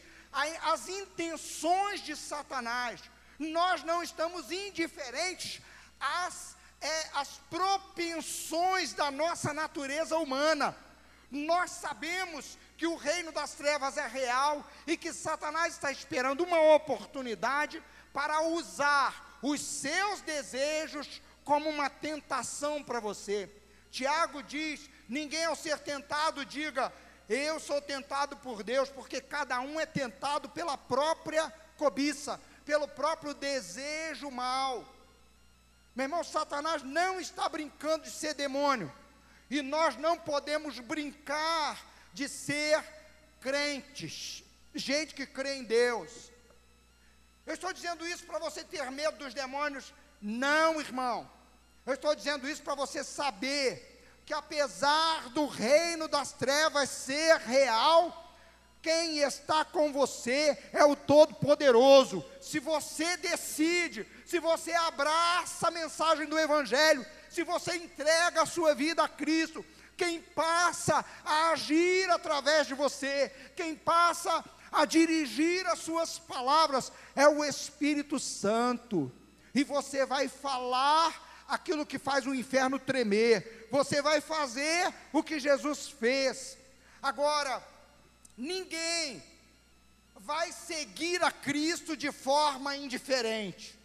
às 0.63 0.89
intenções 0.89 2.01
de 2.03 2.17
Satanás, 2.17 3.01
Nós 3.39 3.83
não 3.83 4.03
estamos 4.03 4.53
indiferentes 4.53 5.61
às, 5.99 6.55
é, 6.81 7.09
às 7.15 7.29
propensões 7.51 8.93
da 8.93 9.11
nossa 9.11 9.53
natureza 9.53 10.17
humana. 10.17 10.77
Nós 11.33 11.71
sabemos 11.71 12.59
que 12.77 12.87
o 12.87 12.95
reino 12.95 13.33
das 13.33 13.55
trevas 13.55 13.97
é 13.97 14.07
real 14.07 14.63
e 14.87 14.99
que 14.99 15.15
Satanás 15.15 15.73
está 15.73 15.91
esperando 15.91 16.45
uma 16.45 16.61
oportunidade 16.75 17.83
para 18.13 18.43
usar 18.43 19.39
os 19.41 19.59
seus 19.63 20.21
desejos 20.21 21.23
como 21.43 21.71
uma 21.71 21.89
tentação 21.89 22.85
para 22.85 23.01
você. 23.01 23.51
Tiago 23.91 24.43
diz: 24.43 24.91
ninguém 25.09 25.47
ao 25.47 25.57
ser 25.57 25.79
tentado 25.79 26.45
diga, 26.45 26.93
eu 27.27 27.59
sou 27.59 27.81
tentado 27.81 28.37
por 28.37 28.63
Deus, 28.63 28.91
porque 28.91 29.19
cada 29.19 29.59
um 29.61 29.81
é 29.81 29.87
tentado 29.87 30.51
pela 30.51 30.77
própria 30.77 31.51
cobiça, 31.79 32.39
pelo 32.67 32.87
próprio 32.87 33.33
desejo 33.33 34.31
mal. 34.31 34.85
Meu 35.95 36.05
irmão, 36.05 36.23
Satanás 36.23 36.83
não 36.83 37.19
está 37.19 37.49
brincando 37.49 38.05
de 38.05 38.11
ser 38.11 38.35
demônio, 38.35 38.93
e 39.53 39.61
nós 39.61 39.99
não 39.99 40.17
podemos 40.17 40.79
brincar 40.79 41.79
de 42.15 42.27
ser 42.27 42.83
crentes, 43.39 44.43
gente 44.75 45.15
que 45.15 45.27
crê 45.27 45.57
em 45.57 45.65
Deus. 45.65 46.33
Eu 47.45 47.53
estou 47.53 47.71
dizendo 47.71 48.07
isso 48.07 48.25
para 48.25 48.39
você 48.39 48.65
ter 48.65 48.91
medo 48.91 49.19
dos 49.19 49.35
demônios? 49.35 49.93
Não, 50.23 50.81
irmão. 50.81 51.31
Eu 51.85 51.93
estou 51.93 52.15
dizendo 52.15 52.49
isso 52.49 52.63
para 52.63 52.75
você 52.75 53.05
saber 53.05 54.03
que 54.25 54.33
apesar 54.33 55.29
do 55.31 55.47
reino 55.47 56.09
das 56.09 56.33
trevas 56.33 56.89
ser 56.89 57.37
real, 57.41 58.35
quem 58.81 59.19
está 59.19 59.67
com 59.67 59.93
você 59.93 60.57
é 60.73 60.83
o 60.83 60.97
Todo-Poderoso. 60.97 62.25
Se 62.41 62.59
você 62.59 63.19
decide, 63.19 64.09
se 64.25 64.39
você 64.39 64.73
abraça 64.73 65.69
a 65.69 65.71
mensagem 65.71 66.27
do 66.27 66.39
Evangelho, 66.39 67.05
se 67.33 67.43
você 67.45 67.77
entrega 67.77 68.43
a 68.43 68.47
sua 68.47 68.75
vida 68.75 69.03
a 69.03 69.09
Cristo, 69.09 69.65
quem 69.97 70.21
passa 70.21 71.03
a 71.25 71.51
agir 71.51 72.11
através 72.11 72.67
de 72.67 72.75
você, 72.75 73.33
quem 73.57 73.75
passa 73.75 74.45
a 74.71 74.85
dirigir 74.85 75.67
as 75.67 75.79
suas 75.79 76.19
palavras 76.19 76.93
é 77.17 77.27
o 77.27 77.43
Espírito 77.43 78.19
Santo. 78.19 79.11
E 79.55 79.65
você 79.65 80.05
vai 80.05 80.29
falar 80.29 81.45
aquilo 81.49 81.87
que 81.87 81.99
faz 81.99 82.27
o 82.27 82.35
inferno 82.35 82.79
tremer. 82.79 83.69
Você 83.71 84.03
vai 84.03 84.21
fazer 84.21 84.93
o 85.11 85.23
que 85.23 85.41
Jesus 85.41 85.89
fez. 85.89 86.59
Agora, 87.03 87.63
ninguém 88.37 89.23
vai 90.17 90.53
seguir 90.53 91.23
a 91.23 91.31
Cristo 91.31 91.97
de 91.97 92.13
forma 92.13 92.77
indiferente. 92.77 93.79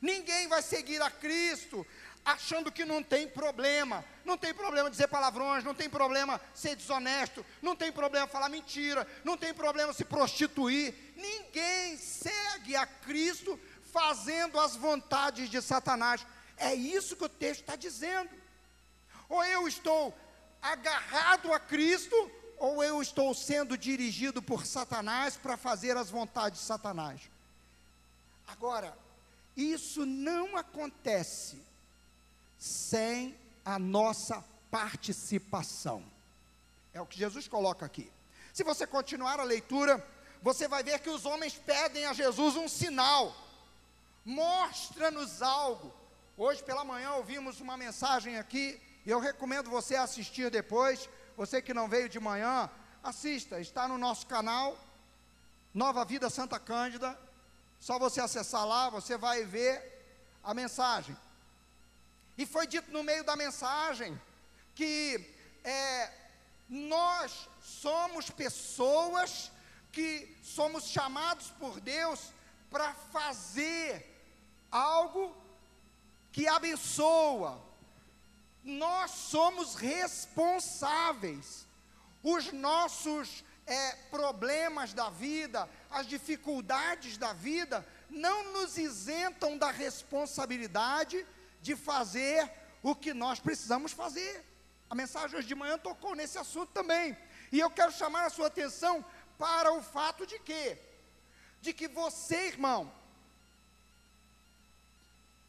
Ninguém 0.00 0.48
vai 0.48 0.62
seguir 0.62 1.02
a 1.02 1.10
Cristo 1.10 1.86
achando 2.24 2.70
que 2.70 2.84
não 2.84 3.02
tem 3.02 3.28
problema. 3.28 4.04
Não 4.24 4.36
tem 4.36 4.54
problema 4.54 4.90
dizer 4.90 5.08
palavrões, 5.08 5.64
não 5.64 5.74
tem 5.74 5.88
problema 5.88 6.40
ser 6.54 6.76
desonesto, 6.76 7.44
não 7.60 7.74
tem 7.74 7.90
problema 7.90 8.26
falar 8.26 8.48
mentira, 8.48 9.06
não 9.24 9.36
tem 9.36 9.52
problema 9.52 9.92
se 9.92 10.04
prostituir. 10.04 10.94
Ninguém 11.16 11.96
segue 11.96 12.76
a 12.76 12.86
Cristo 12.86 13.58
fazendo 13.92 14.58
as 14.60 14.76
vontades 14.76 15.48
de 15.48 15.60
Satanás. 15.60 16.24
É 16.56 16.74
isso 16.74 17.16
que 17.16 17.24
o 17.24 17.28
texto 17.28 17.60
está 17.60 17.76
dizendo. 17.76 18.30
Ou 19.28 19.44
eu 19.44 19.66
estou 19.66 20.16
agarrado 20.60 21.52
a 21.52 21.58
Cristo, 21.58 22.30
ou 22.58 22.84
eu 22.84 23.00
estou 23.00 23.34
sendo 23.34 23.76
dirigido 23.76 24.42
por 24.42 24.66
Satanás 24.66 25.36
para 25.36 25.56
fazer 25.56 25.96
as 25.96 26.10
vontades 26.10 26.60
de 26.60 26.66
Satanás. 26.66 27.22
Agora, 28.46 28.96
isso 29.56 30.04
não 30.04 30.56
acontece 30.56 31.69
sem 32.60 33.34
a 33.64 33.78
nossa 33.78 34.44
participação. 34.70 36.04
É 36.92 37.00
o 37.00 37.06
que 37.06 37.18
Jesus 37.18 37.48
coloca 37.48 37.86
aqui. 37.86 38.12
Se 38.52 38.62
você 38.62 38.86
continuar 38.86 39.40
a 39.40 39.44
leitura, 39.44 40.06
você 40.42 40.68
vai 40.68 40.82
ver 40.82 41.00
que 41.00 41.08
os 41.08 41.24
homens 41.24 41.54
pedem 41.54 42.04
a 42.04 42.12
Jesus 42.12 42.56
um 42.56 42.68
sinal. 42.68 43.34
Mostra-nos 44.24 45.40
algo. 45.40 45.92
Hoje 46.36 46.62
pela 46.62 46.84
manhã 46.84 47.12
ouvimos 47.14 47.60
uma 47.60 47.76
mensagem 47.76 48.36
aqui, 48.36 48.80
e 49.06 49.10
eu 49.10 49.18
recomendo 49.18 49.70
você 49.70 49.96
assistir 49.96 50.50
depois. 50.50 51.08
Você 51.36 51.62
que 51.62 51.72
não 51.72 51.88
veio 51.88 52.08
de 52.08 52.20
manhã, 52.20 52.68
assista, 53.02 53.58
está 53.58 53.88
no 53.88 53.96
nosso 53.96 54.26
canal, 54.26 54.76
Nova 55.72 56.04
Vida 56.04 56.28
Santa 56.28 56.58
Cândida. 56.58 57.18
Só 57.78 57.98
você 57.98 58.20
acessar 58.20 58.66
lá, 58.66 58.90
você 58.90 59.16
vai 59.16 59.44
ver 59.44 60.38
a 60.44 60.52
mensagem. 60.52 61.16
E 62.40 62.46
foi 62.46 62.66
dito 62.66 62.90
no 62.90 63.02
meio 63.02 63.22
da 63.22 63.36
mensagem 63.36 64.18
que 64.74 65.30
é, 65.62 66.10
nós 66.70 67.46
somos 67.60 68.30
pessoas 68.30 69.52
que 69.92 70.34
somos 70.42 70.84
chamados 70.84 71.50
por 71.58 71.78
Deus 71.82 72.32
para 72.70 72.94
fazer 73.12 74.06
algo 74.72 75.36
que 76.32 76.48
abençoa. 76.48 77.62
Nós 78.64 79.10
somos 79.10 79.74
responsáveis. 79.74 81.66
Os 82.22 82.50
nossos 82.52 83.44
é, 83.66 83.92
problemas 84.10 84.94
da 84.94 85.10
vida, 85.10 85.68
as 85.90 86.06
dificuldades 86.06 87.18
da 87.18 87.34
vida, 87.34 87.86
não 88.08 88.50
nos 88.54 88.78
isentam 88.78 89.58
da 89.58 89.70
responsabilidade 89.70 91.26
de 91.62 91.76
fazer 91.76 92.50
o 92.82 92.94
que 92.94 93.12
nós 93.12 93.38
precisamos 93.38 93.92
fazer. 93.92 94.44
A 94.88 94.94
mensagem 94.94 95.38
hoje 95.38 95.48
de 95.48 95.54
manhã 95.54 95.78
tocou 95.78 96.14
nesse 96.14 96.38
assunto 96.38 96.70
também. 96.72 97.16
E 97.52 97.58
eu 97.60 97.70
quero 97.70 97.92
chamar 97.92 98.26
a 98.26 98.30
sua 98.30 98.46
atenção 98.46 99.04
para 99.38 99.72
o 99.72 99.82
fato 99.82 100.26
de 100.26 100.38
que, 100.38 100.76
de 101.60 101.72
que 101.72 101.88
você, 101.88 102.48
irmão, 102.48 102.92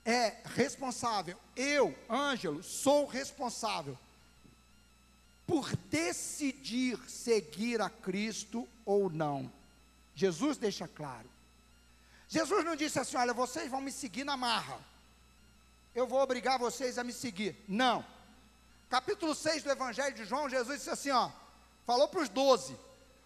é 0.04 0.38
responsável, 0.46 1.40
eu, 1.56 1.96
Ângelo, 2.10 2.64
sou 2.64 3.06
responsável 3.06 3.98
por 5.46 5.76
decidir 5.76 6.98
seguir 7.10 7.82
a 7.82 7.90
Cristo 7.90 8.68
ou 8.86 9.10
não. 9.10 9.52
Jesus 10.16 10.58
deixa 10.58 10.88
claro. 10.88 11.30
Jesus 12.28 12.64
não 12.64 12.76
disse 12.76 13.00
assim: 13.00 13.18
olha, 13.18 13.34
vocês 13.34 13.70
vão 13.70 13.82
me 13.82 13.92
seguir 13.92 14.24
na 14.24 14.38
marra, 14.38 14.80
eu 15.94 16.08
vou 16.08 16.22
obrigar 16.22 16.58
vocês 16.58 16.98
a 16.98 17.04
me 17.04 17.14
seguir. 17.14 17.56
Não. 17.68 18.06
Capítulo 18.90 19.34
6 19.34 19.64
do 19.64 19.72
Evangelho 19.72 20.16
de 20.16 20.26
João, 20.26 20.50
Jesus 20.50 20.80
disse 20.80 20.90
assim: 20.90 21.12
ó, 21.12 21.30
falou 21.86 22.08
para 22.08 22.22
os 22.22 22.30
doze. 22.30 22.78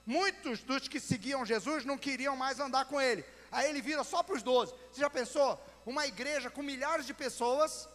Muitos 0.05 0.59
dos 0.61 0.87
que 0.87 0.99
seguiam 0.99 1.45
Jesus 1.45 1.83
não 1.83 1.97
queriam 1.97 2.35
mais 2.35 2.59
andar 2.59 2.85
com 2.85 3.01
ele. 3.01 3.25
Aí 3.51 3.69
ele 3.69 3.81
vira 3.81 4.03
só 4.03 4.21
para 4.21 4.35
os 4.35 4.43
doze. 4.43 4.73
Você 4.91 5.01
já 5.01 5.09
pensou? 5.09 5.59
uma 5.85 6.07
igreja 6.07 6.49
com 6.49 6.63
milhares 6.63 7.05
de 7.05 7.13
pessoas, 7.13 7.87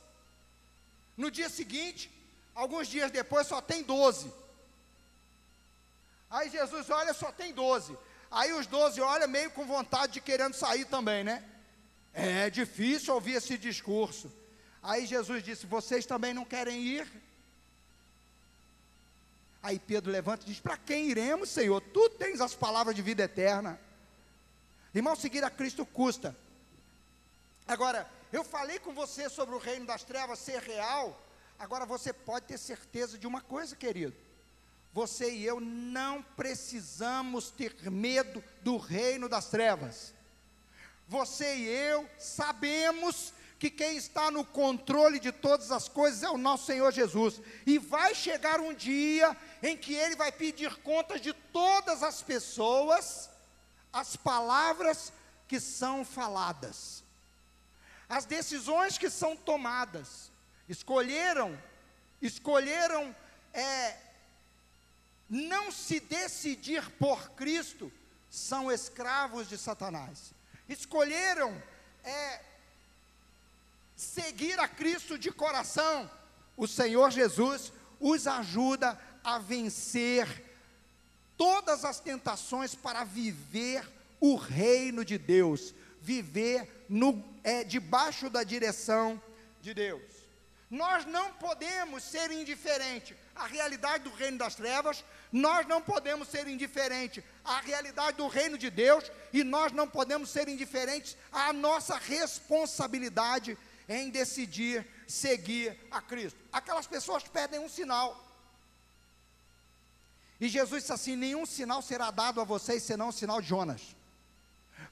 no 1.17 1.31
dia 1.31 1.49
seguinte, 1.49 2.11
alguns 2.55 2.87
dias 2.87 3.11
depois, 3.11 3.47
só 3.47 3.61
tem 3.61 3.83
12. 3.83 4.33
Aí 6.31 6.49
Jesus 6.49 6.89
olha, 6.89 7.13
só 7.13 7.33
tem 7.33 7.53
12. 7.53 7.99
Aí 8.31 8.53
os 8.53 8.67
12 8.67 9.01
olham 9.01 9.27
meio 9.27 9.51
com 9.51 9.67
vontade 9.67 10.13
de 10.13 10.21
querendo 10.21 10.55
sair 10.55 10.85
também, 10.85 11.25
né? 11.25 11.45
É 12.15 12.49
difícil 12.49 13.13
ouvir 13.13 13.35
esse 13.35 13.59
discurso. 13.59 14.33
Aí 14.83 15.07
Jesus 15.07 15.43
disse: 15.43 15.67
Vocês 15.67 16.07
também 16.07 16.33
não 16.33 16.45
querem 16.45 16.81
ir? 16.81 17.07
Aí 19.63 19.79
Pedro 19.79 20.11
levanta 20.11 20.45
e 20.45 20.47
diz: 20.47 20.61
Para 20.61 20.77
quem 20.77 21.11
iremos, 21.11 21.51
Senhor? 21.51 21.81
Tu 21.81 22.11
tens 22.11 22.41
as 22.41 22.55
palavras 22.55 22.95
de 22.95 23.03
vida 23.03 23.23
eterna. 23.23 23.79
Irmão, 24.95 25.15
seguir 25.15 25.45
a 25.45 25.51
Cristo 25.51 25.85
custa. 25.85 26.37
Agora, 27.67 28.09
eu 28.33 28.43
falei 28.43 28.79
com 28.79 28.93
você 28.93 29.29
sobre 29.29 29.55
o 29.55 29.59
reino 29.59 29.87
das 29.87 30.03
trevas 30.03 30.39
ser 30.39 30.61
real. 30.61 31.21
Agora 31.59 31.85
você 31.85 32.13
pode 32.13 32.47
ter 32.47 32.59
certeza 32.59 33.19
de 33.19 33.27
uma 33.27 33.41
coisa, 33.41 33.77
querido. 33.77 34.15
Você 34.93 35.33
e 35.33 35.45
eu 35.45 35.61
não 35.61 36.23
precisamos 36.23 37.51
ter 37.51 37.75
medo 37.91 38.43
do 38.63 38.77
reino 38.77 39.29
das 39.29 39.49
trevas. 39.49 40.13
Você 41.07 41.57
e 41.57 41.69
eu 41.69 42.09
sabemos 42.19 43.33
que 43.61 43.71
quem 43.71 43.97
está 43.97 44.29
no 44.31 44.45
controle 44.45 45.21
de 45.21 45.31
todas 45.31 45.71
as 45.71 45.89
coisas 45.89 46.25
é 46.25 46.31
o 46.31 46.37
nosso 46.37 46.67
Senhor 46.67 46.91
Jesus. 46.93 47.41
E 47.65 47.79
vai 47.79 48.13
chegar 48.13 48.59
um 48.59 48.75
dia 48.75 49.37
em 49.63 49.77
que 49.77 49.95
ele 49.95 50.17
vai 50.17 50.33
pedir 50.33 50.75
contas 50.79 51.21
de 51.21 51.33
todas 51.33 52.03
as 52.03 52.23
pessoas, 52.23 53.31
as 53.93 54.17
palavras 54.17 55.13
que 55.47 55.61
são 55.61 56.05
faladas 56.05 57.05
as 58.11 58.25
decisões 58.25 58.99
que 58.99 59.09
são 59.09 59.37
tomadas. 59.37 60.33
Escolheram, 60.69 61.57
escolheram 62.21 63.15
é, 63.55 63.97
não 65.29 65.71
se 65.71 66.01
decidir 66.01 66.91
por 66.99 67.31
Cristo, 67.31 67.91
são 68.29 68.71
escravos 68.71 69.49
de 69.49 69.57
Satanás. 69.57 70.35
Escolheram 70.69 71.63
é, 72.03 72.41
seguir 74.01 74.59
a 74.59 74.67
Cristo 74.67 75.19
de 75.19 75.31
coração, 75.31 76.11
o 76.57 76.67
Senhor 76.67 77.11
Jesus 77.11 77.71
os 78.01 78.27
ajuda 78.27 78.99
a 79.23 79.39
vencer 79.39 80.27
todas 81.37 81.85
as 81.85 82.01
tentações 82.01 82.75
para 82.75 83.05
viver 83.05 83.87
o 84.19 84.37
reino 84.37 85.05
de 85.05 85.19
Deus, 85.19 85.75
viver 86.01 86.87
no, 86.89 87.23
é, 87.45 87.63
debaixo 87.63 88.31
da 88.31 88.43
direção 88.43 89.23
de 89.61 89.75
Deus. 89.75 90.03
Nós 90.71 91.05
não 91.05 91.35
podemos 91.35 92.03
ser 92.03 92.31
indiferentes 92.31 93.15
à 93.35 93.47
realidade 93.47 94.05
do 94.05 94.11
reino 94.15 94.39
das 94.39 94.55
trevas, 94.55 95.05
nós 95.31 95.67
não 95.67 95.83
podemos 95.83 96.29
ser 96.29 96.49
indiferentes 96.49 97.23
à 97.45 97.61
realidade 97.61 98.17
do 98.17 98.29
reino 98.29 98.57
de 98.57 98.71
Deus, 98.71 99.11
e 99.31 99.45
nós 99.45 99.73
não 99.73 99.87
podemos 99.87 100.31
ser 100.31 100.49
indiferentes 100.49 101.19
à 101.31 101.53
nossa 101.53 101.99
responsabilidade 101.99 103.59
em 103.91 104.09
decidir 104.09 104.87
seguir 105.09 105.77
a 105.91 106.01
Cristo. 106.01 106.39
Aquelas 106.53 106.87
pessoas 106.87 107.25
pedem 107.25 107.59
um 107.59 107.69
sinal. 107.69 108.25
E 110.41 110.49
Jesus 110.49 110.85
disse 110.85 110.93
assim: 110.93 111.17
nenhum 111.17 111.45
sinal 111.45 111.83
será 111.83 112.13
dado 112.13 112.41
a 112.41 112.45
vocês 112.45 112.85
senão 112.85 113.09
o 113.09 113.13
sinal 113.13 113.43
de 113.43 113.49
Jonas. 113.49 113.97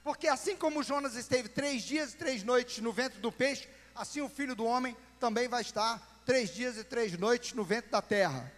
Porque 0.03 0.27
assim 0.27 0.55
como 0.55 0.83
Jonas 0.83 1.15
esteve 1.15 1.47
três 1.47 1.83
dias 1.83 2.13
e 2.13 2.17
três 2.17 2.43
noites 2.43 2.79
no 2.79 2.91
ventre 2.91 3.19
do 3.19 3.31
peixe, 3.31 3.69
assim 3.95 4.19
o 4.21 4.29
filho 4.29 4.53
do 4.53 4.65
homem 4.65 4.95
também 5.17 5.47
vai 5.47 5.61
estar 5.61 6.21
três 6.25 6.53
dias 6.53 6.77
e 6.77 6.83
três 6.83 7.17
noites 7.17 7.53
no 7.53 7.63
ventre 7.63 7.89
da 7.89 8.01
terra. 8.01 8.51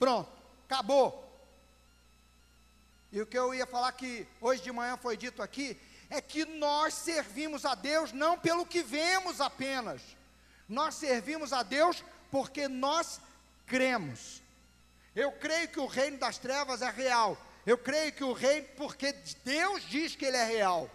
Pronto, 0.00 0.30
acabou. 0.68 1.26
E 3.12 3.20
o 3.20 3.26
que 3.26 3.38
eu 3.38 3.54
ia 3.54 3.66
falar 3.66 3.92
que 3.92 4.26
hoje 4.40 4.62
de 4.62 4.72
manhã 4.72 4.96
foi 4.96 5.16
dito 5.16 5.42
aqui 5.42 5.78
é 6.10 6.20
que 6.20 6.44
nós 6.44 6.92
servimos 6.92 7.64
a 7.64 7.74
Deus 7.74 8.12
não 8.12 8.36
pelo 8.36 8.66
que 8.66 8.82
vemos 8.82 9.40
apenas, 9.40 10.02
nós 10.68 10.96
servimos 10.96 11.52
a 11.52 11.62
Deus 11.62 12.04
porque 12.30 12.68
nós 12.68 13.20
cremos. 13.66 14.42
Eu 15.14 15.32
creio 15.32 15.68
que 15.68 15.80
o 15.80 15.86
reino 15.86 16.18
das 16.18 16.38
trevas 16.38 16.82
é 16.82 16.90
real. 16.90 17.38
Eu 17.64 17.78
creio 17.78 18.12
que 18.12 18.24
o 18.24 18.32
reino, 18.32 18.66
porque 18.76 19.12
Deus 19.44 19.82
diz 19.88 20.14
que 20.14 20.24
ele 20.24 20.36
é 20.36 20.44
real. 20.44 20.90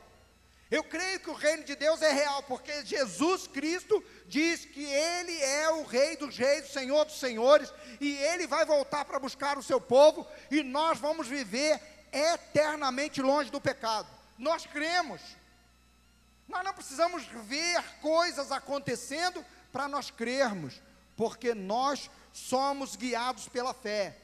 Eu 0.72 0.84
creio 0.84 1.20
que 1.20 1.30
o 1.30 1.34
reino 1.34 1.64
de 1.64 1.76
Deus 1.76 2.02
é 2.02 2.12
real, 2.12 2.42
porque 2.44 2.84
Jesus 2.86 3.48
Cristo 3.48 4.04
diz 4.28 4.66
que 4.66 4.84
Ele 4.84 5.40
é 5.42 5.70
o 5.70 5.84
Rei 5.84 6.18
dos 6.18 6.36
Reis, 6.36 6.70
o 6.70 6.74
Senhor 6.74 7.06
dos 7.06 7.20
Senhores, 7.20 7.72
e 8.02 8.16
Ele 8.16 8.48
vai 8.48 8.66
voltar 8.66 9.06
para 9.06 9.20
buscar 9.20 9.58
o 9.60 9.64
seu 9.64 9.80
povo, 9.80 10.28
e 10.50 10.64
nós 10.64 10.98
vamos 10.98 11.28
viver 11.28 11.80
eternamente 12.12 13.22
longe 13.22 13.52
do 13.52 13.62
pecado. 13.62 14.08
Nós 14.38 14.66
cremos. 14.66 15.22
Nós 16.48 16.64
não 16.64 16.74
precisamos 16.74 17.26
ver 17.26 17.82
coisas 18.02 18.52
acontecendo 18.52 19.44
para 19.72 19.88
nós 19.88 20.12
crermos, 20.12 20.82
porque 21.18 21.54
nós 21.54 22.10
somos 22.32 22.96
guiados 22.96 23.48
pela 23.48 23.74
fé. 23.74 24.18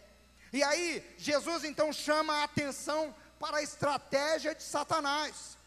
E 0.54 0.62
aí, 0.62 1.16
Jesus 1.18 1.64
então 1.64 1.92
chama 1.94 2.34
a 2.36 2.44
atenção 2.44 3.16
para 3.40 3.58
a 3.58 3.64
estratégia 3.64 4.54
de 4.54 4.64
Satanás. 4.64 5.58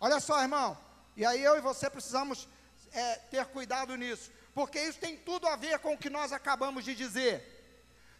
Olha 0.00 0.18
só, 0.18 0.40
irmão, 0.40 0.76
e 1.16 1.24
aí 1.24 1.42
eu 1.42 1.56
e 1.56 1.60
você 1.60 1.88
precisamos 1.88 2.48
é, 2.92 3.16
ter 3.30 3.44
cuidado 3.46 3.96
nisso, 3.96 4.30
porque 4.54 4.80
isso 4.80 4.98
tem 4.98 5.16
tudo 5.16 5.46
a 5.46 5.54
ver 5.54 5.78
com 5.78 5.94
o 5.94 5.98
que 5.98 6.10
nós 6.10 6.32
acabamos 6.32 6.84
de 6.84 6.94
dizer. 6.94 7.51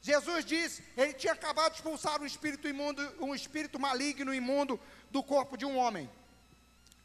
Jesus 0.02 0.44
disse, 0.44 0.82
ele 0.96 1.12
tinha 1.12 1.32
acabado 1.32 1.70
de 1.70 1.78
expulsar 1.78 2.20
um 2.20 2.26
espírito 2.26 2.68
imundo, 2.68 3.00
um 3.20 3.32
espírito 3.32 3.78
maligno 3.78 4.34
imundo 4.34 4.78
do 5.12 5.22
corpo 5.22 5.56
de 5.56 5.64
um 5.64 5.76
homem. 5.76 6.10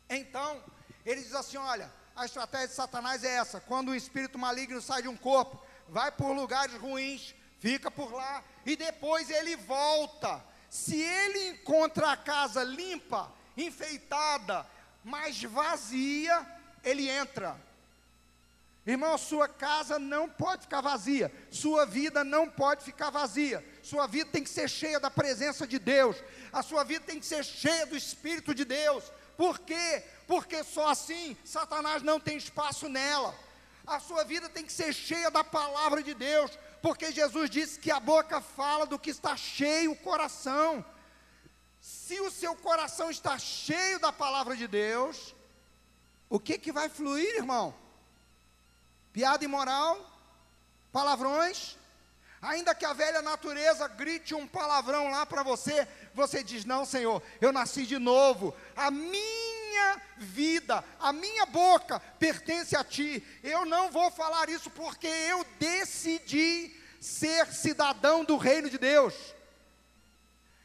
Então, 0.10 0.64
ele 1.06 1.22
diz 1.22 1.36
assim: 1.36 1.58
olha, 1.58 1.94
a 2.16 2.26
estratégia 2.26 2.70
de 2.70 2.74
Satanás 2.74 3.24
é 3.24 3.36
essa: 3.36 3.62
quando 3.62 3.90
um 3.90 3.96
espírito 3.96 4.40
maligno 4.40 4.82
sai 4.82 5.04
de 5.04 5.08
um 5.08 5.16
corpo, 5.16 5.64
vai 5.88 6.12
por 6.12 6.32
lugares 6.34 6.74
ruins, 6.76 7.36
fica 7.60 7.92
por 7.92 8.12
lá 8.12 8.44
e 8.66 8.76
depois 8.76 9.30
ele 9.30 9.56
volta. 9.56 10.44
Se 10.68 11.00
ele 11.00 11.50
encontra 11.50 12.12
a 12.12 12.18
casa 12.18 12.64
limpa, 12.64 13.32
enfeitada, 13.56 14.66
mas 15.04 15.42
vazia, 15.44 16.46
ele 16.84 17.08
entra. 17.10 17.56
Irmão, 18.88 19.18
sua 19.18 19.50
casa 19.50 20.00
não 20.00 20.30
pode 20.30 20.62
ficar 20.62 20.80
vazia, 20.80 21.30
sua 21.52 21.86
vida 21.86 22.24
não 22.24 22.50
pode 22.50 22.86
ficar 22.86 23.10
vazia, 23.10 23.62
sua 23.84 24.08
vida 24.08 24.30
tem 24.32 24.42
que 24.42 24.50
ser 24.50 24.70
cheia 24.70 24.98
da 24.98 25.12
presença 25.12 25.68
de 25.68 25.78
Deus, 25.78 26.16
a 26.54 26.64
sua 26.64 26.86
vida 26.86 27.04
tem 27.06 27.20
que 27.20 27.26
ser 27.26 27.44
cheia 27.44 27.86
do 27.86 27.98
Espírito 27.98 28.56
de 28.56 28.64
Deus, 28.64 29.12
por 29.36 29.60
quê? 29.60 30.06
Porque 30.26 30.64
só 30.64 30.88
assim 30.88 31.36
Satanás 31.44 32.02
não 32.02 32.18
tem 32.18 32.38
espaço 32.38 32.88
nela, 32.88 33.36
a 33.86 34.00
sua 34.00 34.24
vida 34.24 34.48
tem 34.48 34.64
que 34.64 34.72
ser 34.72 34.94
cheia 34.94 35.30
da 35.30 35.44
palavra 35.44 36.02
de 36.02 36.14
Deus, 36.14 36.58
porque 36.82 37.12
Jesus 37.12 37.50
disse 37.50 37.78
que 37.78 37.92
a 37.92 38.00
boca 38.00 38.40
fala 38.40 38.86
do 38.86 38.98
que 38.98 39.10
está 39.10 39.36
cheio 39.36 39.92
o 39.92 39.98
coração. 39.98 40.86
Se 41.82 42.22
o 42.22 42.32
seu 42.32 42.56
coração 42.56 43.12
está 43.12 43.38
cheio 43.38 44.00
da 44.00 44.14
palavra 44.14 44.56
de 44.56 44.66
Deus, 44.66 45.36
o 46.30 46.40
que 46.40 46.58
que 46.58 46.72
vai 46.72 46.88
fluir, 46.88 47.36
irmão? 47.36 47.76
Piada 49.18 49.44
imoral, 49.44 49.94
palavrões. 50.92 51.76
Ainda 52.40 52.76
que 52.76 52.86
a 52.86 52.94
velha 52.94 53.20
natureza 53.20 53.88
grite 53.88 54.36
um 54.36 54.48
palavrão 54.48 55.10
lá 55.10 55.26
para 55.26 55.42
você, 55.42 55.88
você 56.14 56.44
diz: 56.44 56.64
Não, 56.66 56.86
Senhor, 56.86 57.20
eu 57.42 57.52
nasci 57.52 57.84
de 57.88 57.98
novo. 57.98 58.56
A 58.76 58.92
minha 58.92 60.00
vida, 60.18 60.84
a 61.00 61.12
minha 61.12 61.48
boca 61.48 62.00
pertence 62.20 62.76
a 62.76 62.84
Ti. 62.84 63.26
Eu 63.44 63.66
não 63.66 63.90
vou 63.90 64.12
falar 64.12 64.50
isso 64.50 64.70
porque 64.70 65.08
eu 65.08 65.44
decidi 65.60 66.80
ser 67.02 67.48
cidadão 67.48 68.24
do 68.24 68.38
reino 68.38 68.70
de 68.70 68.78
Deus. 68.78 69.16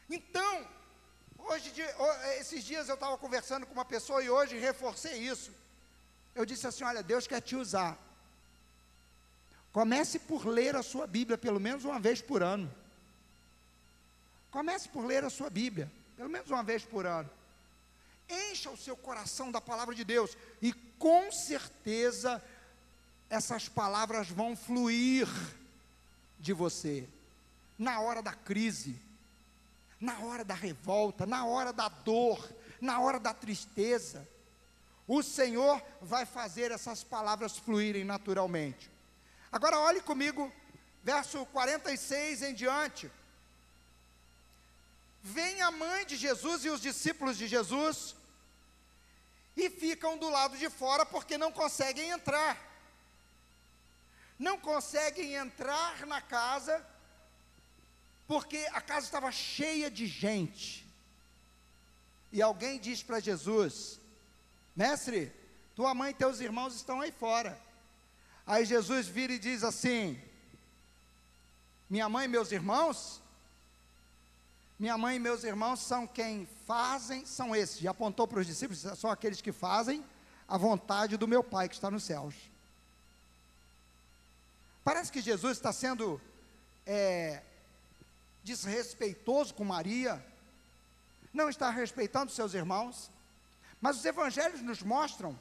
Então, 0.07 0.67
hoje, 1.39 1.73
esses 2.39 2.63
dias 2.63 2.87
eu 2.87 2.93
estava 2.93 3.17
conversando 3.17 3.65
com 3.65 3.73
uma 3.73 3.83
pessoa 3.83 4.23
e 4.23 4.29
hoje 4.29 4.59
reforcei 4.59 5.17
isso. 5.17 5.51
Eu 6.35 6.45
disse 6.45 6.67
assim: 6.67 6.83
Olha, 6.83 7.01
Deus 7.01 7.25
quer 7.25 7.41
te 7.41 7.55
usar. 7.55 7.97
Comece 9.73 10.19
por 10.19 10.45
ler 10.45 10.75
a 10.75 10.83
sua 10.83 11.07
Bíblia 11.07 11.35
pelo 11.35 11.59
menos 11.59 11.83
uma 11.83 11.99
vez 11.99 12.21
por 12.21 12.43
ano. 12.43 12.71
Comece 14.51 14.87
por 14.87 15.03
ler 15.03 15.23
a 15.25 15.31
sua 15.31 15.49
Bíblia, 15.49 15.91
pelo 16.15 16.29
menos 16.29 16.47
uma 16.51 16.61
vez 16.61 16.85
por 16.85 17.07
ano. 17.07 17.27
Encha 18.29 18.69
o 18.69 18.77
seu 18.77 18.95
coração 18.95 19.51
da 19.51 19.59
palavra 19.59 19.95
de 19.95 20.03
Deus 20.03 20.37
e 20.61 20.71
com 20.99 21.31
certeza 21.31 22.41
essas 23.31 23.67
palavras 23.67 24.29
vão 24.29 24.55
fluir 24.55 25.27
de 26.39 26.53
você 26.53 27.09
na 27.75 27.99
hora 27.99 28.21
da 28.21 28.31
crise, 28.31 28.95
na 29.99 30.19
hora 30.19 30.45
da 30.45 30.53
revolta, 30.53 31.25
na 31.25 31.45
hora 31.45 31.73
da 31.73 31.89
dor, 31.89 32.47
na 32.79 32.99
hora 32.99 33.19
da 33.19 33.33
tristeza. 33.33 34.27
O 35.07 35.23
Senhor 35.23 35.81
vai 35.99 36.27
fazer 36.27 36.69
essas 36.69 37.03
palavras 37.03 37.57
fluírem 37.57 38.03
naturalmente. 38.03 38.92
Agora 39.53 39.77
olhe 39.77 40.01
comigo, 40.01 40.51
verso 41.03 41.45
46 41.45 42.41
em 42.41 42.55
diante. 42.55 43.11
Vem 45.21 45.61
a 45.61 45.69
mãe 45.69 46.07
de 46.07 46.15
Jesus 46.17 46.65
e 46.65 46.69
os 46.71 46.81
discípulos 46.81 47.37
de 47.37 47.47
Jesus 47.47 48.15
e 49.55 49.69
ficam 49.69 50.17
do 50.17 50.27
lado 50.27 50.57
de 50.57 50.71
fora 50.71 51.05
porque 51.05 51.37
não 51.37 51.51
conseguem 51.51 52.09
entrar. 52.09 52.57
Não 54.39 54.57
conseguem 54.59 55.35
entrar 55.35 56.07
na 56.07 56.19
casa 56.19 56.83
porque 58.27 58.67
a 58.73 58.81
casa 58.81 59.05
estava 59.05 59.31
cheia 59.31 59.91
de 59.91 60.07
gente. 60.07 60.83
E 62.31 62.41
alguém 62.41 62.79
diz 62.79 63.03
para 63.03 63.19
Jesus: 63.19 63.99
Mestre, 64.75 65.31
tua 65.75 65.93
mãe 65.93 66.09
e 66.09 66.15
teus 66.15 66.39
irmãos 66.39 66.75
estão 66.75 67.01
aí 67.01 67.11
fora. 67.11 67.61
Aí 68.45 68.65
Jesus 68.65 69.07
vira 69.07 69.33
e 69.33 69.39
diz 69.39 69.63
assim: 69.63 70.21
Minha 71.89 72.09
mãe 72.09 72.25
e 72.25 72.27
meus 72.27 72.51
irmãos, 72.51 73.21
minha 74.77 74.97
mãe 74.97 75.15
e 75.15 75.19
meus 75.19 75.43
irmãos 75.43 75.79
são 75.79 76.05
quem 76.05 76.45
fazem, 76.67 77.25
são 77.25 77.55
esses, 77.55 77.81
e 77.81 77.87
apontou 77.87 78.27
para 78.27 78.39
os 78.39 78.47
discípulos, 78.47 78.81
são 78.99 79.09
aqueles 79.09 79.41
que 79.41 79.51
fazem 79.51 80.03
a 80.47 80.57
vontade 80.57 81.15
do 81.15 81.27
meu 81.27 81.43
Pai 81.43 81.69
que 81.69 81.75
está 81.75 81.89
nos 81.89 82.03
céus. 82.03 82.35
Parece 84.83 85.11
que 85.11 85.21
Jesus 85.21 85.57
está 85.57 85.71
sendo 85.71 86.19
é, 86.85 87.41
desrespeitoso 88.43 89.53
com 89.53 89.63
Maria, 89.63 90.23
não 91.33 91.49
está 91.49 91.69
respeitando 91.69 92.31
seus 92.31 92.53
irmãos, 92.53 93.09
mas 93.79 93.97
os 93.97 94.05
evangelhos 94.05 94.61
nos 94.61 94.83
mostram 94.83 95.39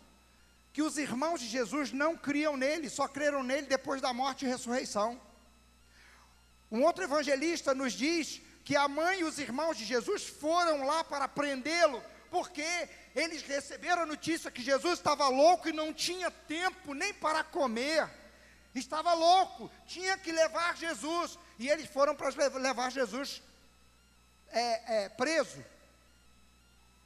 que 0.73 0.83
os 0.83 0.97
irmãos 0.97 1.41
de 1.41 1.47
Jesus 1.47 1.93
não 1.93 2.17
criam 2.17 2.57
nele, 2.57 2.89
só 2.89 3.07
creram 3.07 3.43
nele 3.43 3.67
depois 3.67 4.01
da 4.01 4.13
morte 4.13 4.45
e 4.45 4.49
ressurreição. 4.49 5.21
Um 6.71 6.83
outro 6.83 7.05
evangelista 7.05 7.75
nos 7.75 7.93
diz 7.93 8.41
que 8.65 8.75
a 8.75 8.89
mãe 8.89 9.21
e 9.21 9.25
os 9.25 9.39
irmãos 9.39 9.77
de 9.77 9.85
Jesus 9.85 10.27
foram 10.27 10.87
lá 10.87 11.05
para 11.05 11.29
prendê-lo, 11.29 12.03
porque 12.31 12.89
eles 13.15 13.43
receberam 13.43 14.03
a 14.03 14.07
notícia 14.07 14.51
que 14.51 14.63
Jesus 14.63 14.95
estava 14.95 15.29
louco 15.29 15.69
e 15.69 15.73
não 15.73 15.93
tinha 15.93 16.31
tempo 16.31 16.95
nem 16.95 17.13
para 17.13 17.45
comer. 17.45 18.09
Estava 18.75 19.13
louco, 19.13 19.71
tinha 19.87 20.17
que 20.17 20.33
levar 20.33 20.77
Jesus. 20.77 21.39
E 21.59 21.69
eles 21.69 21.87
foram 21.91 22.15
para 22.15 22.31
levar 22.59 22.91
Jesus 22.91 23.43
é, 24.49 25.05
é, 25.05 25.09
preso. 25.11 25.63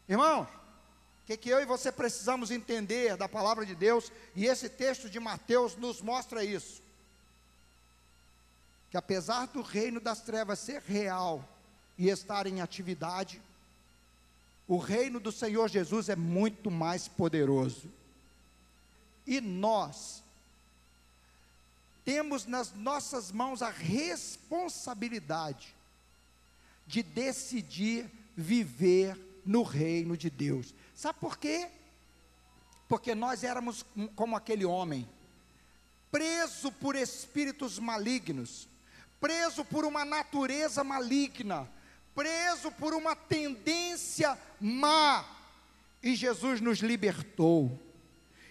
Irmãos, 0.08 0.46
que, 1.26 1.36
que 1.36 1.48
eu 1.48 1.60
e 1.60 1.66
você 1.66 1.90
precisamos 1.90 2.52
entender 2.52 3.16
da 3.16 3.28
palavra 3.28 3.66
de 3.66 3.74
Deus, 3.74 4.12
e 4.34 4.46
esse 4.46 4.68
texto 4.68 5.10
de 5.10 5.18
Mateus 5.18 5.74
nos 5.74 6.00
mostra 6.00 6.44
isso. 6.44 6.80
Que 8.90 8.96
apesar 8.96 9.46
do 9.46 9.60
reino 9.60 10.00
das 10.00 10.20
trevas 10.20 10.60
ser 10.60 10.80
real 10.82 11.44
e 11.98 12.08
estar 12.08 12.46
em 12.46 12.60
atividade, 12.60 13.42
o 14.68 14.78
reino 14.78 15.18
do 15.18 15.32
Senhor 15.32 15.68
Jesus 15.68 16.08
é 16.08 16.14
muito 16.14 16.70
mais 16.70 17.08
poderoso. 17.08 17.90
E 19.26 19.40
nós 19.40 20.22
temos 22.04 22.46
nas 22.46 22.72
nossas 22.72 23.32
mãos 23.32 23.62
a 23.62 23.70
responsabilidade 23.70 25.74
de 26.86 27.02
decidir 27.02 28.08
viver 28.36 29.18
no 29.44 29.64
reino 29.64 30.16
de 30.16 30.30
Deus. 30.30 30.72
Sabe 30.96 31.20
por 31.20 31.36
quê? 31.36 31.68
Porque 32.88 33.14
nós 33.14 33.44
éramos 33.44 33.84
como 34.14 34.34
aquele 34.34 34.64
homem, 34.64 35.06
preso 36.10 36.72
por 36.72 36.96
espíritos 36.96 37.78
malignos, 37.78 38.66
preso 39.20 39.62
por 39.62 39.84
uma 39.84 40.06
natureza 40.06 40.82
maligna, 40.82 41.70
preso 42.14 42.72
por 42.72 42.94
uma 42.94 43.14
tendência 43.14 44.38
má, 44.58 45.22
e 46.02 46.14
Jesus 46.14 46.62
nos 46.62 46.78
libertou, 46.78 47.78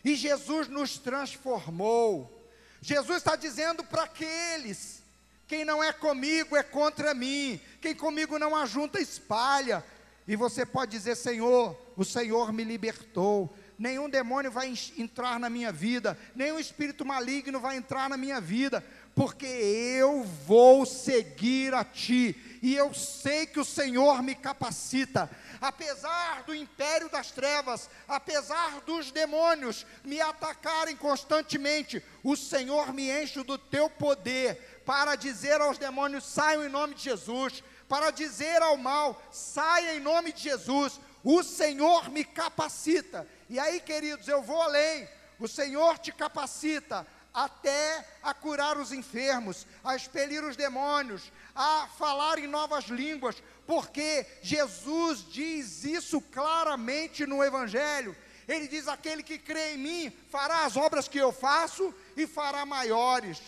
e 0.04 0.14
Jesus 0.14 0.68
nos 0.68 1.00
transformou. 1.00 2.32
Jesus 2.80 3.18
está 3.18 3.36
dizendo 3.36 3.84
para 3.84 4.04
aqueles: 4.04 5.02
quem 5.48 5.66
não 5.66 5.84
é 5.84 5.92
comigo 5.92 6.56
é 6.56 6.62
contra 6.62 7.16
mim, 7.16 7.60
quem 7.82 7.96
comigo 7.96 8.38
não 8.38 8.56
ajunta, 8.56 9.02
espalha. 9.02 9.84
E 10.28 10.36
você 10.36 10.66
pode 10.66 10.92
dizer: 10.92 11.16
Senhor, 11.16 11.78
o 11.96 12.04
Senhor 12.04 12.52
me 12.52 12.64
libertou. 12.64 13.56
Nenhum 13.78 14.10
demônio 14.10 14.50
vai 14.50 14.74
entrar 14.98 15.38
na 15.38 15.50
minha 15.50 15.70
vida, 15.70 16.18
nenhum 16.34 16.58
espírito 16.58 17.06
maligno 17.06 17.60
vai 17.60 17.76
entrar 17.76 18.10
na 18.10 18.16
minha 18.16 18.40
vida, 18.40 18.82
porque 19.14 19.46
eu 19.46 20.24
vou 20.24 20.86
seguir 20.86 21.74
a 21.74 21.84
Ti, 21.84 22.60
e 22.62 22.74
eu 22.74 22.94
sei 22.94 23.46
que 23.46 23.60
o 23.60 23.66
Senhor 23.66 24.24
me 24.24 24.34
capacita, 24.34 25.30
apesar 25.60 26.44
do 26.44 26.56
império 26.56 27.10
das 27.10 27.32
trevas, 27.32 27.90
apesar 28.08 28.80
dos 28.86 29.12
demônios 29.12 29.86
me 30.06 30.22
atacarem 30.22 30.96
constantemente, 30.96 32.02
o 32.24 32.38
Senhor 32.38 32.94
me 32.94 33.12
enche 33.12 33.44
do 33.44 33.58
Teu 33.58 33.90
poder 33.90 34.82
para 34.86 35.18
dizer 35.18 35.60
aos 35.60 35.78
demônios: 35.78 36.26
saiam 36.26 36.64
em 36.64 36.70
nome 36.70 36.96
de 36.96 37.04
Jesus, 37.04 37.62
para 37.88 38.12
dizer 38.12 38.62
ao 38.62 38.78
mal: 38.78 39.22
saia 39.32 39.96
em 39.96 40.00
nome 40.00 40.32
de 40.32 40.44
Jesus, 40.44 41.00
o 41.24 41.44
Senhor 41.44 42.10
me 42.10 42.24
capacita, 42.24 43.28
e 43.50 43.60
aí, 43.60 43.80
queridos, 43.80 44.28
eu 44.28 44.42
vou 44.42 44.62
além, 44.62 45.08
o 45.40 45.48
Senhor 45.48 45.98
te 46.00 46.12
capacita 46.12 47.06
até 47.34 48.08
a 48.24 48.34
curar 48.34 48.78
os 48.78 48.94
enfermos, 48.94 49.68
a 49.84 49.96
expelir 49.96 50.44
os 50.44 50.56
demônios, 50.56 51.32
a 51.54 51.88
falar 51.98 52.40
em 52.40 52.48
novas 52.48 52.86
línguas, 52.86 53.36
porque 53.68 54.26
Jesus 54.42 55.26
diz 55.30 55.84
isso 55.84 56.22
claramente 56.22 57.26
no 57.26 57.44
Evangelho. 57.44 58.16
Ele 58.48 58.68
diz: 58.68 58.88
aquele 58.88 59.22
que 59.22 59.38
crê 59.38 59.74
em 59.74 59.78
mim 59.78 60.18
fará 60.30 60.66
as 60.66 60.78
obras 60.78 61.08
que 61.08 61.18
eu 61.18 61.32
faço 61.32 61.94
e 62.16 62.26
fará 62.26 62.66
maiores. 62.66 63.40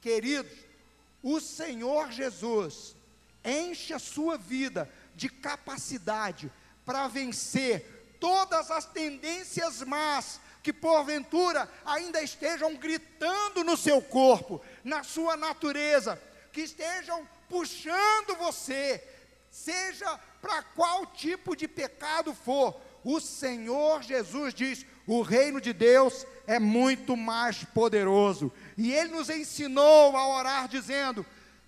Queridos, 0.00 0.52
o 1.22 1.40
Senhor 1.40 2.10
Jesus 2.10 2.96
enche 3.48 3.94
a 3.94 3.98
sua 3.98 4.36
vida 4.36 4.90
de 5.14 5.28
capacidade 5.28 6.52
para 6.84 7.08
vencer 7.08 8.16
todas 8.20 8.70
as 8.70 8.84
tendências 8.84 9.82
más 9.82 10.40
que 10.62 10.72
porventura 10.72 11.68
ainda 11.84 12.22
estejam 12.22 12.74
gritando 12.76 13.64
no 13.64 13.76
seu 13.76 14.02
corpo, 14.02 14.60
na 14.84 15.02
sua 15.02 15.36
natureza, 15.36 16.20
que 16.52 16.62
estejam 16.62 17.26
puxando 17.48 18.36
você, 18.36 19.02
seja 19.50 20.18
para 20.42 20.62
qual 20.62 21.06
tipo 21.06 21.56
de 21.56 21.66
pecado 21.66 22.34
for, 22.34 22.78
o 23.04 23.20
Senhor 23.20 24.02
Jesus 24.02 24.52
diz: 24.52 24.84
o 25.06 25.22
reino 25.22 25.60
de 25.60 25.72
Deus 25.72 26.26
é 26.46 26.58
muito 26.58 27.16
mais 27.16 27.64
poderoso. 27.64 28.52
E 28.76 28.92
Ele 28.92 29.12
nos 29.12 29.30
ensinou 29.30 30.16
a 30.16 30.28
orar 30.28 30.68
dizendo: 30.68 31.24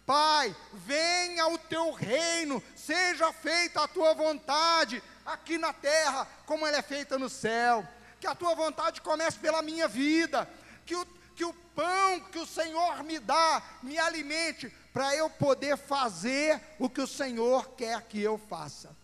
Pai, 0.07 0.55
venha 0.73 1.47
o 1.49 1.59
teu 1.59 1.93
reino, 1.93 2.63
seja 2.75 3.33
feita 3.33 3.85
a 3.85 3.89
tua 3.89 4.13
vontade, 4.15 5.03
aqui 5.25 5.57
na 5.57 5.73
terra, 5.73 6.27
como 6.47 6.67
ela 6.67 6.79
é 6.79 6.83
feita 6.83 7.19
no 7.19 7.29
céu 7.29 7.87
que 8.21 8.27
a 8.27 8.35
tua 8.35 8.55
vontade 8.55 9.01
comece 9.01 9.39
pela 9.39 9.63
minha 9.63 9.89
vida, 9.89 10.49
que 10.85 10.95
o, 10.95 11.07
que 11.35 11.45
o 11.45 11.55
pão 11.75 12.21
que 12.31 12.39
o 12.39 12.47
Senhor 12.47 13.03
me 13.03 13.19
dá 13.19 13.63
me 13.83 13.99
alimente, 13.99 14.69
para 14.93 15.17
eu 15.17 15.31
poder 15.31 15.79
fazer 15.79 16.61
o 16.79 16.91
que 16.91 17.01
o 17.01 17.07
Senhor 17.07 17.71
quer 17.71 18.03
que 18.03 18.21
eu 18.21 18.37
faça. 18.37 18.95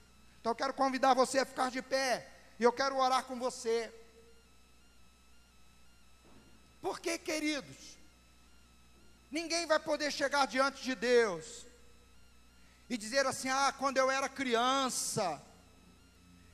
Então 0.41 0.51
eu 0.51 0.57
quero 0.57 0.75
convidar 0.75 1.15
você 1.15 1.39
a 1.39 1.47
ficar 1.47 1.71
de 1.71 1.81
pé, 1.81 2.29
e 2.59 2.63
eu 2.63 2.73
quero 2.73 2.97
orar 2.99 3.25
com 3.25 3.39
você. 3.39 3.91
Porque, 6.83 7.19
queridos, 7.19 7.97
ninguém 9.31 9.67
vai 9.67 9.79
poder 9.79 10.11
chegar 10.11 10.47
diante 10.47 10.83
de 10.83 10.95
Deus 10.95 11.67
e 12.89 12.97
dizer 12.97 13.27
assim: 13.27 13.49
ah, 13.49 13.75
quando 13.79 13.99
eu 13.99 14.11
era 14.11 14.29
criança, 14.29 15.41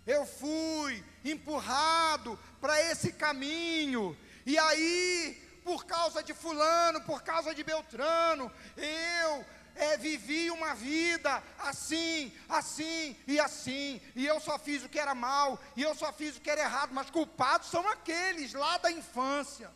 eu 0.06 0.26
fui 0.26 1.04
empurrado 1.24 2.38
para 2.60 2.80
esse 2.90 3.12
caminho, 3.12 4.16
e 4.44 4.58
aí, 4.58 5.60
por 5.64 5.84
causa 5.84 6.22
de 6.22 6.34
Fulano, 6.34 7.00
por 7.02 7.22
causa 7.22 7.54
de 7.54 7.62
Beltrano, 7.62 8.50
eu 8.76 9.44
é, 9.74 9.96
vivi 9.96 10.50
uma 10.50 10.74
vida 10.74 11.42
assim, 11.58 12.32
assim 12.48 13.16
e 13.26 13.38
assim, 13.38 14.00
e 14.14 14.26
eu 14.26 14.40
só 14.40 14.58
fiz 14.58 14.84
o 14.84 14.88
que 14.88 14.98
era 14.98 15.14
mal, 15.14 15.60
e 15.76 15.82
eu 15.82 15.94
só 15.94 16.12
fiz 16.12 16.36
o 16.36 16.40
que 16.40 16.50
era 16.50 16.62
errado, 16.62 16.92
mas 16.92 17.10
culpados 17.10 17.68
são 17.68 17.86
aqueles 17.88 18.52
lá 18.52 18.78
da 18.78 18.90
infância. 18.90 19.70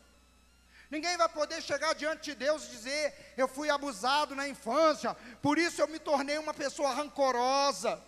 Ninguém 0.90 1.16
vai 1.16 1.28
poder 1.28 1.60
chegar 1.62 1.94
diante 1.94 2.30
de 2.30 2.34
Deus 2.34 2.64
e 2.64 2.70
dizer: 2.70 3.34
Eu 3.36 3.48
fui 3.48 3.68
abusado 3.68 4.34
na 4.34 4.48
infância, 4.48 5.14
por 5.42 5.58
isso 5.58 5.80
eu 5.80 5.88
me 5.88 5.98
tornei 5.98 6.38
uma 6.38 6.54
pessoa 6.54 6.92
rancorosa. 6.94 8.00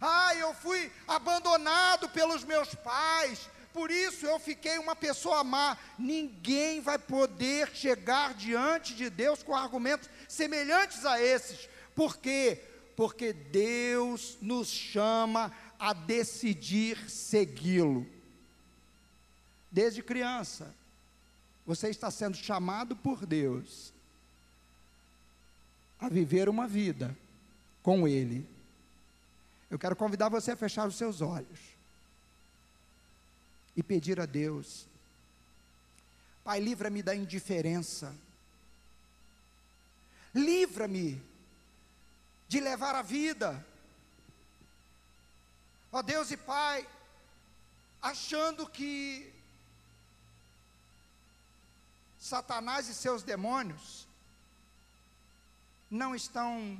Ah, 0.00 0.32
eu 0.36 0.54
fui 0.54 0.92
abandonado 1.08 2.08
pelos 2.10 2.44
meus 2.44 2.72
pais, 2.76 3.50
por 3.72 3.90
isso 3.90 4.26
eu 4.26 4.38
fiquei 4.38 4.78
uma 4.78 4.94
pessoa 4.94 5.42
má. 5.42 5.76
Ninguém 5.98 6.80
vai 6.80 6.98
poder 6.98 7.74
chegar 7.74 8.34
diante 8.34 8.94
de 8.94 9.10
Deus 9.10 9.42
com 9.42 9.56
argumentos 9.56 10.08
semelhantes 10.28 11.04
a 11.04 11.20
esses. 11.20 11.68
Por 11.96 12.16
quê? 12.18 12.62
Porque 12.96 13.32
Deus 13.32 14.38
nos 14.40 14.68
chama 14.68 15.52
a 15.78 15.92
decidir 15.92 17.10
segui-lo. 17.10 18.06
Desde 19.70 20.02
criança, 20.02 20.74
você 21.68 21.90
está 21.90 22.10
sendo 22.10 22.34
chamado 22.34 22.96
por 22.96 23.26
Deus 23.26 23.92
a 26.00 26.08
viver 26.08 26.48
uma 26.48 26.66
vida 26.66 27.14
com 27.82 28.08
Ele. 28.08 28.48
Eu 29.70 29.78
quero 29.78 29.94
convidar 29.94 30.30
você 30.30 30.52
a 30.52 30.56
fechar 30.56 30.88
os 30.88 30.96
seus 30.96 31.20
olhos 31.20 31.60
e 33.76 33.82
pedir 33.82 34.18
a 34.18 34.24
Deus, 34.24 34.86
Pai, 36.42 36.58
livra-me 36.58 37.02
da 37.02 37.14
indiferença, 37.14 38.16
livra-me 40.34 41.20
de 42.48 42.60
levar 42.60 42.94
a 42.94 43.02
vida, 43.02 43.62
ó 45.92 46.00
Deus 46.00 46.30
e 46.30 46.36
Pai, 46.38 46.88
achando 48.00 48.66
que 48.66 49.30
Satanás 52.18 52.88
e 52.88 52.94
seus 52.94 53.22
demônios 53.22 54.06
não 55.90 56.14
estão, 56.14 56.78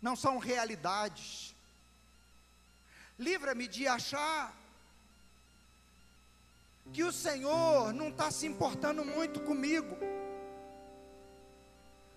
não 0.00 0.14
são 0.14 0.38
realidades, 0.38 1.54
Livra-me 3.18 3.68
de 3.68 3.86
achar 3.86 4.52
que 6.92 7.04
o 7.04 7.12
Senhor 7.12 7.92
não 7.92 8.08
está 8.08 8.30
se 8.30 8.46
importando 8.46 9.04
muito 9.04 9.40
comigo, 9.40 9.96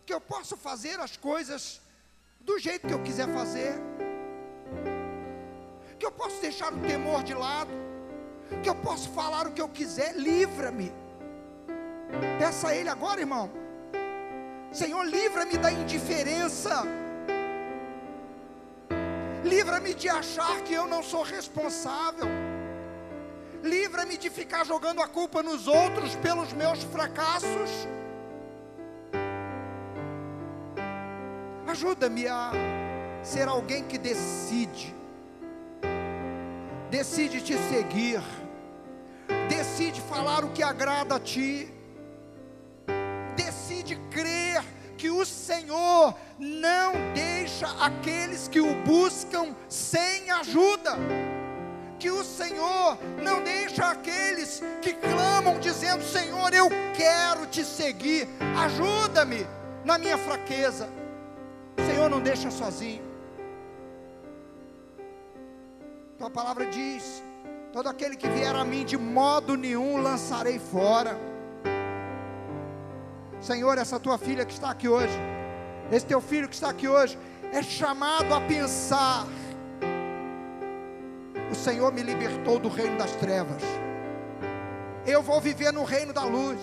que 0.05 0.13
eu 0.13 0.19
posso 0.19 0.57
fazer 0.57 0.99
as 0.99 1.15
coisas 1.15 1.79
do 2.41 2.57
jeito 2.57 2.87
que 2.87 2.93
eu 2.93 3.03
quiser 3.03 3.31
fazer, 3.31 3.75
que 5.99 6.05
eu 6.05 6.11
posso 6.11 6.41
deixar 6.41 6.73
o 6.73 6.81
temor 6.81 7.23
de 7.23 7.35
lado, 7.35 7.71
que 8.63 8.69
eu 8.69 8.75
posso 8.75 9.09
falar 9.09 9.45
o 9.45 9.51
que 9.51 9.61
eu 9.61 9.69
quiser, 9.69 10.15
livra-me. 10.15 10.91
Peça 12.39 12.69
a 12.69 12.75
Ele 12.75 12.89
agora, 12.89 13.19
irmão. 13.19 13.49
Senhor, 14.71 15.03
livra-me 15.05 15.57
da 15.57 15.71
indiferença. 15.71 16.83
Livra-me 19.43 19.93
de 19.93 20.09
achar 20.09 20.61
que 20.61 20.73
eu 20.73 20.87
não 20.87 21.01
sou 21.01 21.23
responsável. 21.23 22.27
Livra-me 23.63 24.17
de 24.17 24.29
ficar 24.29 24.65
jogando 24.65 25.01
a 25.01 25.07
culpa 25.07 25.41
nos 25.41 25.67
outros 25.67 26.15
pelos 26.15 26.53
meus 26.53 26.83
fracassos. 26.83 27.87
Ajuda-me 31.67 32.27
a 32.27 32.51
ser 33.23 33.47
alguém 33.47 33.83
que 33.83 33.97
decide, 33.97 34.95
decide 36.89 37.41
te 37.41 37.57
seguir, 37.57 38.21
decide 39.49 39.99
falar 40.01 40.45
o 40.45 40.49
que 40.49 40.63
agrada 40.63 41.15
a 41.15 41.19
ti, 41.19 41.76
que 44.97 45.09
o 45.09 45.23
Senhor 45.23 46.15
não 46.39 46.93
deixa 47.13 47.67
aqueles 47.79 48.47
que 48.47 48.59
o 48.59 48.73
buscam 48.83 49.55
sem 49.69 50.29
ajuda. 50.31 50.97
Que 51.99 52.09
o 52.11 52.23
Senhor 52.23 52.97
não 53.23 53.41
deixa 53.43 53.89
aqueles 53.89 54.61
que 54.81 54.93
clamam 54.93 55.59
dizendo: 55.59 56.03
Senhor, 56.03 56.53
eu 56.53 56.69
quero 56.95 57.45
te 57.47 57.63
seguir, 57.63 58.27
ajuda-me 58.65 59.47
na 59.85 59.97
minha 59.97 60.17
fraqueza. 60.17 60.89
Senhor, 61.85 62.09
não 62.09 62.19
deixa 62.19 62.51
sozinho. 62.51 63.03
Tua 66.17 66.29
palavra 66.29 66.65
diz: 66.65 67.23
todo 67.71 67.87
aquele 67.87 68.15
que 68.15 68.27
vier 68.27 68.55
a 68.55 68.65
mim 68.65 68.83
de 68.83 68.97
modo 68.97 69.55
nenhum 69.55 69.97
lançarei 69.97 70.59
fora. 70.59 71.36
Senhor, 73.47 73.77
essa 73.77 73.97
tua 73.97 74.17
filha 74.17 74.43
que 74.43 74.51
está 74.51 74.69
aqui 74.71 74.89
hoje, 74.89 75.17
esse 75.89 76.05
teu 76.05 76.19
filho 76.19 76.49
que 76.49 76.55
está 76.55 76.69
aqui 76.69 76.85
hoje, 76.85 77.17
é 77.53 77.63
chamado 77.63 78.33
a 78.33 78.41
pensar. 78.41 79.25
O 81.49 81.55
Senhor 81.55 81.93
me 81.93 82.03
libertou 82.03 82.59
do 82.59 82.67
reino 82.67 82.97
das 82.97 83.13
trevas. 83.13 83.63
Eu 85.05 85.23
vou 85.23 85.39
viver 85.39 85.71
no 85.71 85.85
reino 85.85 86.11
da 86.11 86.25
luz. 86.25 86.59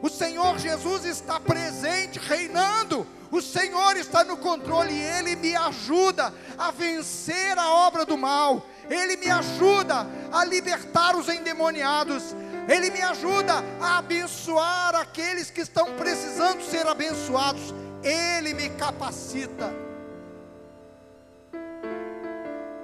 O 0.00 0.08
Senhor 0.08 0.56
Jesus 0.56 1.04
está 1.04 1.40
presente, 1.40 2.20
reinando. 2.20 3.04
O 3.32 3.42
Senhor 3.42 3.96
está 3.96 4.22
no 4.22 4.36
controle 4.36 4.92
e 4.92 5.02
Ele 5.02 5.34
me 5.34 5.56
ajuda 5.56 6.32
a 6.56 6.70
vencer 6.70 7.58
a 7.58 7.68
obra 7.68 8.06
do 8.06 8.16
mal. 8.16 8.64
Ele 8.88 9.16
me 9.16 9.28
ajuda 9.28 10.06
a 10.30 10.44
libertar 10.44 11.16
os 11.16 11.28
endemoniados. 11.28 12.36
Ele 12.68 12.90
me 12.90 13.02
ajuda 13.02 13.54
a 13.80 13.98
abençoar 13.98 14.94
aqueles 14.94 15.50
que 15.50 15.60
estão 15.60 15.94
precisando 15.96 16.62
ser 16.62 16.86
abençoados. 16.86 17.74
Ele 18.02 18.54
me 18.54 18.68
capacita. 18.70 19.72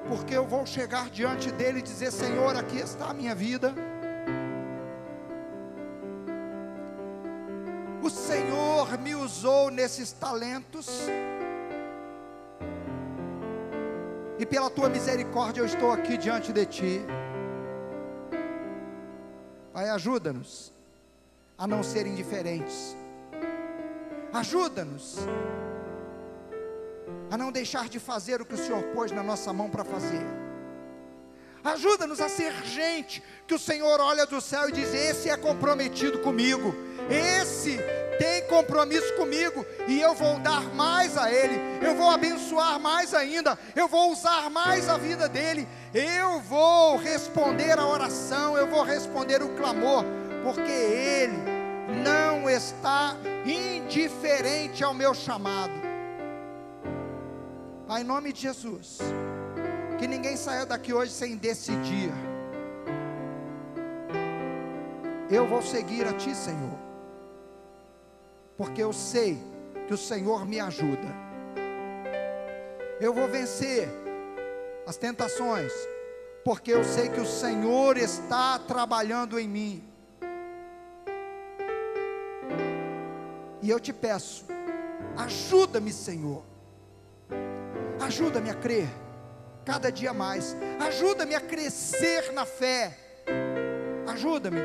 Porque 0.09 0.35
eu 0.35 0.47
vou 0.47 0.65
chegar 0.67 1.11
diante 1.11 1.51
dele 1.53 1.79
e 1.79 1.83
dizer: 1.83 2.11
Senhor, 2.11 2.57
aqui 2.57 2.79
está 2.79 3.11
a 3.11 3.15
minha 3.15 3.35
vida. 3.35 3.75
O 8.03 8.11
Senhor 8.11 8.97
me 8.99 9.15
usou 9.15 9.71
nesses 9.71 10.13
talentos. 10.13 10.89
E 14.39 14.47
pela 14.47 14.71
tua 14.71 14.89
misericórdia 14.89 15.61
eu 15.61 15.67
estou 15.67 15.93
aqui 15.93 16.17
diante 16.17 16.53
de 16.53 16.65
ti. 16.65 17.03
Pai, 19.79 19.91
ajuda-nos 19.91 20.73
a 21.57 21.65
não 21.65 21.85
ser 21.85 22.05
indiferentes. 22.05 22.97
Ajuda-nos 24.33 25.19
a 27.31 27.39
não 27.39 27.53
deixar 27.53 27.89
de 27.89 28.01
fazer 28.01 28.43
o 28.43 28.45
que 28.45 28.55
o 28.55 28.59
Senhor 28.59 28.83
pôs 28.93 29.13
na 29.13 29.23
nossa 29.23 29.53
mão 29.53 29.71
para 29.71 29.85
fazer. 29.85 30.27
Ajuda-nos 31.63 32.21
a 32.21 32.29
ser 32.29 32.53
gente 32.65 33.23
que 33.47 33.55
o 33.55 33.59
Senhor 33.59 34.01
olha 34.01 34.27
do 34.27 34.41
céu 34.41 34.69
e 34.69 34.73
diz: 34.73 34.93
Esse 34.93 35.31
é 35.31 35.37
comprometido 35.37 36.19
comigo, 36.19 36.75
esse 37.09 37.79
tem 38.19 38.43
compromisso 38.43 39.15
comigo 39.15 39.65
e 39.87 40.01
eu 40.01 40.15
vou 40.15 40.39
dar 40.41 40.63
mais 40.75 41.17
a 41.17 41.33
ele, 41.33 41.55
eu 41.81 41.95
vou 41.95 42.11
abençoar 42.11 42.79
mais 42.79 43.15
ainda, 43.15 43.59
eu 43.75 43.89
vou 43.89 44.13
usar 44.13 44.51
mais 44.51 44.89
a 44.89 44.99
vida 44.99 45.29
dele, 45.29 45.67
eu 45.95 46.41
vou 46.41 46.97
responder 46.97 47.79
a 47.79 47.87
oração, 47.87 48.57
eu 48.57 48.67
vou 48.67 48.83
responder 48.83 49.43
o 49.43 49.55
clamor, 49.57 50.05
porque 50.43 50.71
ele 50.71 51.39
não 52.05 52.51
está 52.51 53.17
indiferente 53.47 54.83
ao 54.83 54.93
meu 54.93 55.15
chamado. 55.15 55.73
Pai, 57.87 58.03
em 58.03 58.05
nome 58.05 58.33
de 58.33 58.43
Jesus, 58.43 58.99
que 59.99 60.07
ninguém 60.07 60.37
saia 60.37 60.67
daqui 60.67 60.93
hoje 60.93 61.13
sem 61.13 61.37
decidir. 61.37 62.13
Eu 65.31 65.47
vou 65.47 65.63
seguir 65.63 66.07
a 66.07 66.13
Ti, 66.13 66.35
Senhor 66.35 66.88
porque 68.59 68.83
eu 68.83 68.93
sei 68.93 69.39
que 69.87 69.95
o 69.95 69.97
Senhor 69.97 70.45
me 70.45 70.59
ajuda. 70.59 71.07
Eu 73.01 73.15
vou 73.15 73.29
vencer 73.29 73.89
as 74.85 74.97
tentações, 74.97 75.73
porque 76.45 76.73
eu 76.73 76.83
sei 76.83 77.09
que 77.09 77.21
o 77.21 77.25
Senhor 77.25 77.97
está 77.97 78.59
trabalhando 78.59 79.39
em 79.39 79.49
mim. 79.49 79.85
E 83.63 83.71
eu 83.71 83.79
te 83.79 83.93
peço, 83.93 84.45
ajuda-me, 85.17 85.93
Senhor. 85.93 86.43
Ajuda-me 88.01 88.51
a 88.51 88.55
crer 88.55 88.89
cada 89.65 89.91
dia 89.93 90.13
mais. 90.13 90.57
Ajuda-me 90.81 91.37
a 91.37 91.41
crescer 91.41 92.33
na 92.33 92.45
fé. 92.45 92.97
Ajuda-me, 94.09 94.61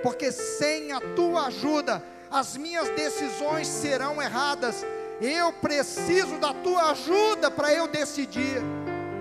porque 0.00 0.30
sem 0.30 0.92
a 0.92 1.00
tua 1.00 1.46
ajuda 1.46 2.04
as 2.32 2.56
minhas 2.56 2.88
decisões 2.90 3.68
serão 3.68 4.20
erradas. 4.20 4.84
Eu 5.20 5.52
preciso 5.52 6.38
da 6.38 6.54
tua 6.54 6.90
ajuda 6.90 7.50
para 7.50 7.72
eu 7.72 7.86
decidir. 7.86 8.56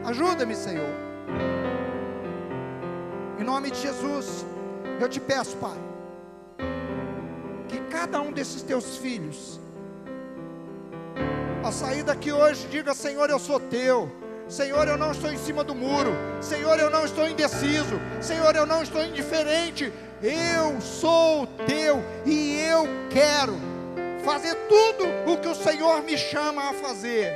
Ajuda-me, 0.05 0.55
Senhor. 0.55 0.89
Em 3.37 3.43
nome 3.43 3.69
de 3.69 3.79
Jesus, 3.81 4.45
eu 4.99 5.09
te 5.09 5.19
peço, 5.19 5.57
Pai, 5.57 5.77
que 7.67 7.79
cada 7.89 8.21
um 8.21 8.31
desses 8.31 8.61
teus 8.61 8.97
filhos, 8.97 9.59
a 11.63 11.71
sair 11.71 12.03
daqui 12.03 12.31
hoje, 12.31 12.67
diga: 12.67 12.93
Senhor, 12.93 13.29
eu 13.29 13.37
sou 13.37 13.59
teu. 13.59 14.09
Senhor, 14.47 14.87
eu 14.87 14.97
não 14.97 15.11
estou 15.11 15.31
em 15.31 15.37
cima 15.37 15.63
do 15.63 15.73
muro. 15.73 16.11
Senhor, 16.41 16.77
eu 16.79 16.89
não 16.89 17.05
estou 17.05 17.27
indeciso. 17.27 17.99
Senhor, 18.19 18.55
eu 18.55 18.65
não 18.65 18.83
estou 18.83 19.03
indiferente. 19.03 19.91
Eu 20.23 20.79
sou 20.79 21.47
teu 21.65 21.97
e 22.25 22.59
eu 22.59 22.83
quero 23.09 23.53
fazer 24.23 24.55
tudo 24.67 25.05
o 25.31 25.37
que 25.37 25.47
o 25.47 25.55
Senhor 25.55 26.03
me 26.03 26.15
chama 26.15 26.69
a 26.69 26.73
fazer, 26.73 27.33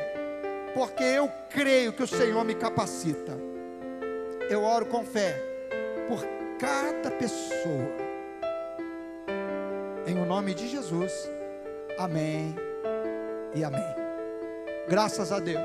porque 0.76 1.04
eu 1.04 1.32
creio 1.50 1.92
que 1.92 2.04
o 2.04 2.08
Senhor 2.08 2.46
me 2.46 2.54
capacita. 2.54 3.36
Eu 4.52 4.64
oro 4.64 4.86
com 4.86 5.04
fé 5.04 5.36
por 6.08 6.24
cada 6.60 7.10
pessoa, 7.10 7.92
em 10.06 10.20
o 10.20 10.26
nome 10.26 10.54
de 10.54 10.68
Jesus. 10.68 11.12
Amém 11.98 12.56
e 13.56 13.64
amém. 13.64 13.96
Graças 14.88 15.32
a 15.32 15.40
Deus. 15.40 15.64